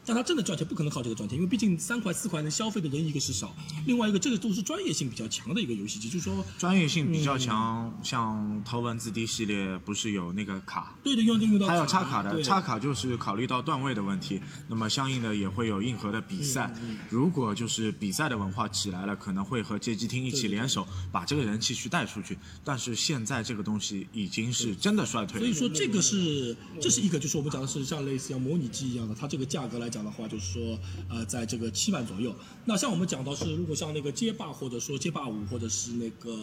[0.08, 3.54] 但它真的赚钱不可能靠这个赚钱，因为毕竟三块四块能消费的人一个是少，
[3.86, 14.40] 另外一个这个都是专业性比较强的一个游戏机，就是说专业性比较强，像头文字 D 系列不是有那个卡，对的用用到还有插卡的，插卡就是考虑到段位的问题，
[14.70, 16.74] 那么相应的也会有硬核的比赛。
[17.10, 22.38] 如果就是比赛的文化起来了，可能会和街机厅一起联手，把这个人气去带出去。
[22.64, 25.46] 但是现在这个东西已经是真的衰退了。
[25.46, 30.80] 所以说这个是这是一个，就是我们讲的是像类似像模拟机一样的，它这个价格来讲的话，就是说
[31.10, 32.36] 呃，在这个七万左右。
[32.66, 36.38] 那像我们讲到是，如果像那个街霸或者说街霸五或者是那个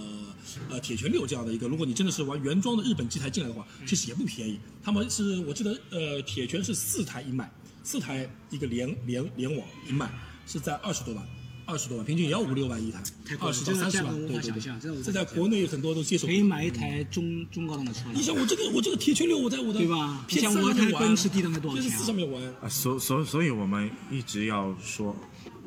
[0.71, 4.59] 呃铁拳六这样的一个，如果你真的是玩原装的日本机台进来的话，其实也不便宜。
[4.83, 7.51] 他们是我记得呃铁拳是四台一卖，
[7.83, 10.13] 四台一个联联联网一卖
[10.47, 11.27] 是在二十多万。
[11.67, 13.03] 二十多万，平均也要五六万一台
[13.41, 16.27] 二十到三十万，对对对这在国内很多都接受。
[16.27, 18.23] 可以买一台中中高档的车了你。
[18.23, 25.15] 想我这个我这个铁拳六，我在我的对吧像我台奔驰 D 档才多少钱四上面玩，啊，所所所以，我们一直要说，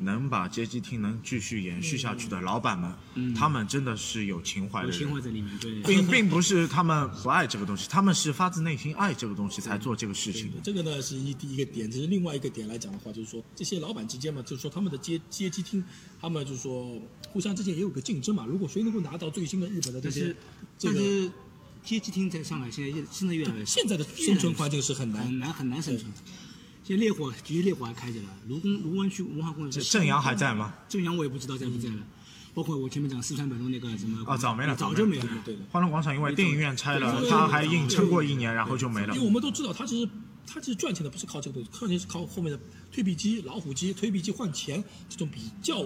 [0.00, 5.20] 能把街机厅能继续延续下去的老板们，他们真的是有情怀的人有情怀。
[5.20, 5.82] 在里面，对。
[5.82, 10.58] 并并不是他们不爱这个东西，他们是发自内心爱这个东西才做这个事情的。
[10.62, 15.82] 这个呢是一第一个点，这是另外一个点来讲的话，就是说这些老板之间嘛，就是说他们的街街机厅，
[16.20, 18.46] 他们就是说互相之间也有个竞争嘛。
[18.46, 20.36] 如果谁能够拿到最新的日本的这些但是，
[20.78, 21.32] 这个
[21.84, 26.10] 街机厅在上海现在越现在越来越现在的生存环境是很难很难很难生存。
[26.88, 30.72] 现在烈火其实烈火还开着了，卢公卢湾区文化公园是正阳还在吗？
[30.88, 31.96] 正阳我也不知道在不在了。
[32.54, 35.28] 包括我前面讲四川北路那个什么啊早没了早就没了。
[35.44, 35.60] 对的。
[35.70, 39.26] 欢乐广场因为电影院拆了，他还硬撑过一年，然后就没了因为。
[39.26, 40.10] 我们都知道，他其实
[40.46, 42.58] 他其实赚钱的不是靠这个东西，赚钱是靠后面的
[42.90, 45.84] 推币机、老虎机、推币机换钱这种比较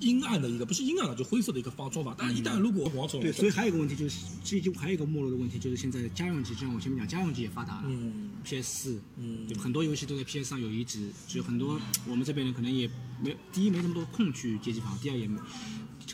[0.00, 2.14] 阴暗的一个，不是阴暗的，就灰色的一个方方法。
[2.18, 7.84] 但是，一旦如果王总对，所以还有一个问题就是，这就还有一个没落的问题，就是现在家用机，就像我前面讲，家用机也发达了。
[7.86, 11.78] 嗯 PS 四，嗯对吧很多游戏都在 PS 上有移植，就很多
[12.08, 12.88] 我们这边人可能也
[13.22, 15.38] 没第一没那么多空去街机房，第二也没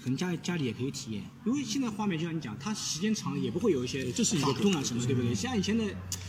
[0.03, 5.35] 可能家家里也可以体验，因为现在画面就像你讲，它时间长了也不会有一些这是一个法痛啊什么，对不对？
[5.35, 5.85] 像以前的，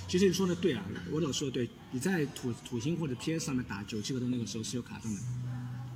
[0.07, 5.19] 其实你说的对啊，我老说的对，你在土土星或者 PS 上面打九七格斗那个时候是有卡顿的，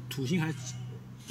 [0.10, 0.54] 土星还。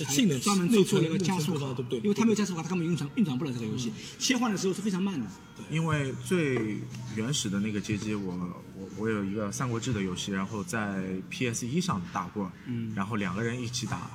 [0.04, 5.26] 还性能专门做出了一个加速卡，对不对因为它没有加速卡，它根本运转运转不了这个游戏，切换的时候是非常慢的。
[5.70, 6.78] 因为最
[7.14, 8.34] 原始的那个街机，我
[8.76, 14.10] 我我有一个《三国志》的游戏，然后在 PS 一上打过，嗯然后两个人一起打，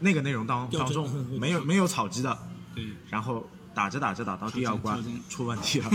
[0.00, 2.38] 那个内容当当中没有没有草机的，
[2.74, 4.98] 对，然后打着打着打到第二关
[5.28, 5.90] 出问题了，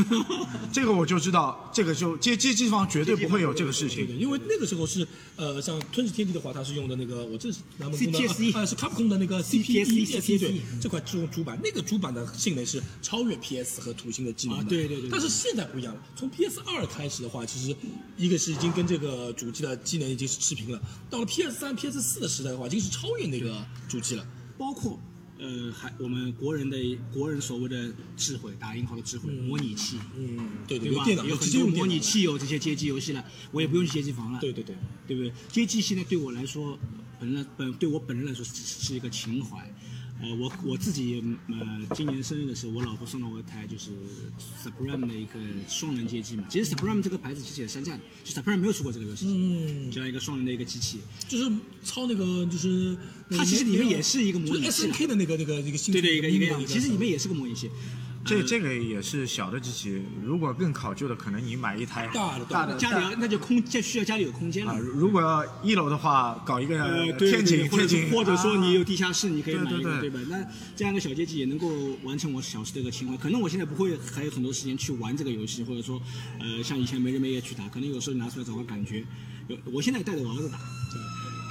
[0.72, 4.20] 这个我就知道，这个就街街机方绝对不会有这个事对对，情。
[4.20, 8.20] 因为那个时候是呃，像《吞噬天地》的话，它是用的那个，我这是南梦宫的
[8.54, 14.64] 啊，是 Capcom 的那个 CPSE CPSE 对，这块这种主板，那个主板的性能是超越 PS 和土星的机能的。
[14.64, 17.76] 啊对对对对但是现在不一样了，从 PS 二开始的话，其实
[18.16, 20.80] 一个是已经跟这个主机的机能已经是持平了，
[21.10, 24.24] 到了 PS 三、PS 四的时代的话，已经是超越那个主机了。
[24.56, 25.00] 包括
[25.42, 26.78] 呃，还我们国人的
[27.12, 30.38] 国人所谓的智慧，打引号的智慧，模拟器，嗯，
[30.68, 32.00] 对对，对吧有很多模拟。
[32.00, 34.76] 器有这些街机游戏了，我也不用去街机房了，对对对，
[35.08, 35.34] 对不对？
[35.52, 36.78] 街机现在对我来说，
[37.20, 39.68] 本人本对我本人来说是是一个情怀。
[40.22, 43.90] 呃，我我自己呃，今年生日的时候，我老婆送了我一台就是
[44.64, 46.44] Supreme 的一个双人街机嘛。
[46.48, 51.00] 其实 Supreme 这个牌子其实也山寨的，就 Supreme 没有出过这个游戏，嗯，这样一个双人的一个机器。
[51.28, 51.52] 就是
[51.84, 52.96] 抄那个就是
[53.30, 56.68] 它其实里面也是一个模拟器啦 SNK 的那个那个那个新对对，一个一个样子。
[56.72, 57.70] 其实里面也是个模拟器。
[58.24, 64.78] 这这个也是小的机器，如果更考究的，可能你买一台大的大的家里要那就空，就需要家里有空间了啊，。
[64.78, 66.78] 如果一楼的话，搞一个
[67.18, 70.20] 天井，对或者天井，或者说你有啊地下室，你可以买一个，对吧？
[70.30, 70.46] 那
[70.76, 71.68] 这样一个小街机也能够
[72.04, 73.18] 完成我小时的一个情怀。
[73.18, 76.02] 可能我现在不会还有很多时间去玩这个游戏，或者说，
[76.40, 79.04] 呃，像以前没日没夜去打，可能有时候拿出来找个感觉。
[79.48, 80.60] 有，我现在带着我儿子打，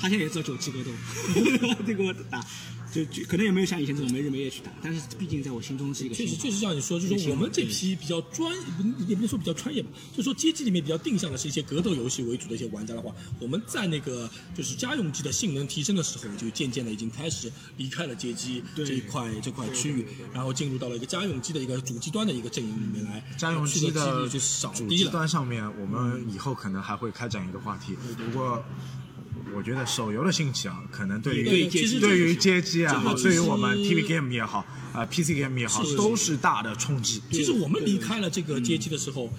[0.00, 0.90] 他现在也知道九七格斗，
[1.86, 2.44] 这个我打，
[2.92, 25.10] 就就可能也没有像以前这种没日没夜去打，但是毕竟在我心中是一个确实，确实像你说，就是我们这批比较专，不也不能说比较专业吧，就是说街机里面比较定向的是一些格斗游戏为主的一些玩家的话，我们在那个就是家用机的性能提升的时候，就渐渐的已经开始离开了街机对这一块这块区域，然后进入到了一个家用机的一个主机端的一个阵营里面来，家用机的就少主机。
[25.10, 27.96] 端上面，我们以后可能还会开展一个话题。
[28.16, 28.64] 不过，
[29.54, 37.22] 我觉得手游的兴起啊，可能对于对对于街机啊，这个对于我们 TV game 也好，啊 PC game 也好是，都是大的冲击。
[37.30, 39.32] 其实我们离开了这个街机的时候，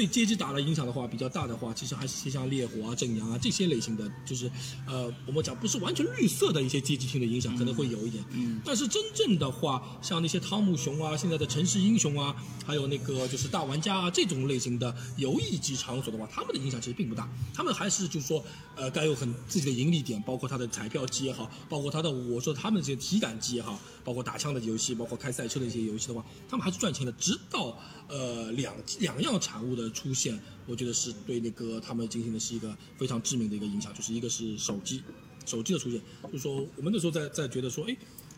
[0.00, 4.50] 对街机打的影响的话比较大的话，其实还是些像烈火啊、正阳啊这些类型的，就是
[4.86, 8.24] 呃，我们讲不是完全绿色的一些阶级性的影响，可能会有一点。
[8.30, 8.58] 嗯。
[8.64, 12.34] 但是真正的话，像那些汤姆熊啊、现在的城市英雄啊，
[12.64, 17.28] 还有那个就是大玩家啊这种类型的游艺机场所的话，他们的影响其实并不大。
[17.52, 18.42] 他们还是就是说，
[18.76, 27.10] 呃，该有很自己的盈利点，包括他的彩票机也好，包括他的我说他们这些体感机也好，包括打枪的游戏，包括开赛车的一些游戏的话，他们还是赚钱的。
[27.20, 27.76] 直到
[28.08, 35.02] 呃两两样产物的出现，我觉得是对那个他们进行的是一个非常致命的一个影响，就是一个是手机，
[35.46, 37.96] 手机的出现，就是说我们那时候在在觉得说，哎。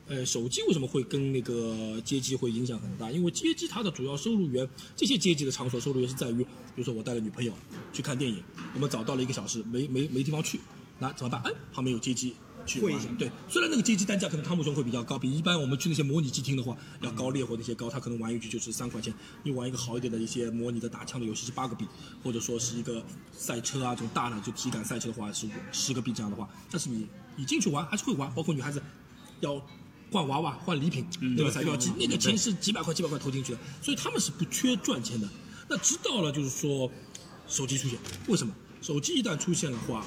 [0.09, 3.09] 呃，手机为什么会跟那个街机会影响很大？
[3.13, 7.55] 因为街机它的主要收入源，这些街机的场所收入源是在于，比如说我带了女朋友
[7.93, 8.43] 去看电影，
[8.75, 10.59] 我们早到了一个小时，没没没地方去，
[10.99, 11.41] 那怎么办？
[11.45, 12.35] 哎，旁边有街机。
[12.67, 19.13] 去会一下玩对，虽然那个街机单价可能汤姆熊会比较高，比一般我们去那些模拟机厅的话要高，烈火那些高，他可能玩一局就是三块钱。
[19.43, 21.87] 你玩一个好一点的一些模拟的打枪的游戏是八个币，
[22.23, 27.07] 或者说是一个赛车啊这种大的就体感赛车的话是十个币这样的话，但是你
[27.37, 28.83] 你进去玩还是会玩，包括女孩子
[29.41, 29.55] 要
[30.11, 31.07] 换娃娃、换礼品，
[31.37, 31.51] 对吧？
[31.51, 35.29] 彩票机那个钱是几百块、几百块投进去的，所以他们是不缺赚钱的。
[35.69, 36.91] 那直到了就是说
[37.49, 37.99] 手机出现，
[38.29, 38.55] 为什么？
[38.83, 40.05] 手机一旦出现的话，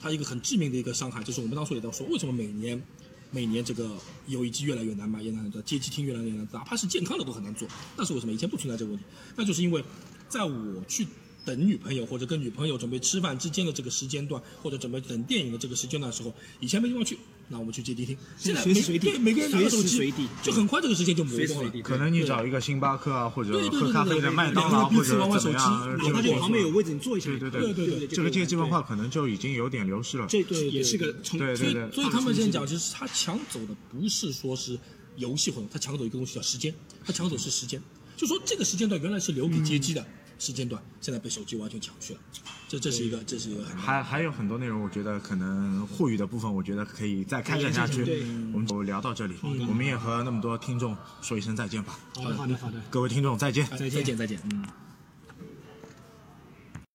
[0.00, 2.82] 它一个很致命的一个伤害，就是我们当初也在说，为什么每年
[3.30, 3.96] 每年这个
[4.26, 7.68] 游戏机越来越难卖，越来越难街机厅越来越难，哪怕是健康的都很难做。
[7.96, 8.32] 那是为什么？
[8.32, 9.04] 以前不存在这个问题，
[9.36, 9.84] 那就是因为
[10.28, 11.06] 在我去
[11.48, 17.18] 等女朋友或者跟女朋友准备吃饭之间的这个时间段，或者准备等电影的这个时间段的时候，以前没地方去，
[17.48, 18.14] 那我们去街机厅。
[18.36, 21.72] 现在每随时随地对每个人拿个手机，随地就很快这个时间就磨光了。
[21.82, 27.30] 可能你找一个星巴克啊，或者对对对喝咖啡的麦当劳，或者玩玩手机怎么样，哪就哪怕就旁边有位置，你坐一下。
[27.30, 30.26] 对对对对对，这个街机文化可能就已经有点流失了。
[30.28, 34.78] 这对对也是个冲对对对所以所以他们现在讲，就是他抢走的不是说是
[35.16, 36.74] 游戏活动，他抢走一个东西叫时间，
[37.06, 37.82] 他抢走是时间，
[38.16, 40.06] 就说这个时间段原来是留给街机的
[40.38, 42.20] 时间段，现在被手机完全抢去了，
[42.68, 48.20] 这这是一个这是一个很还还有很多内容，我觉得可能沪语的部分，我觉得可以再开展下去对。
[48.52, 51.98] 我们就聊到这里，我们也和那么多听众说一声再见吧。
[52.14, 52.80] 好的好的好的。
[52.88, 53.66] 各位听众再见。
[53.76, 54.87] 再见再见，嗯。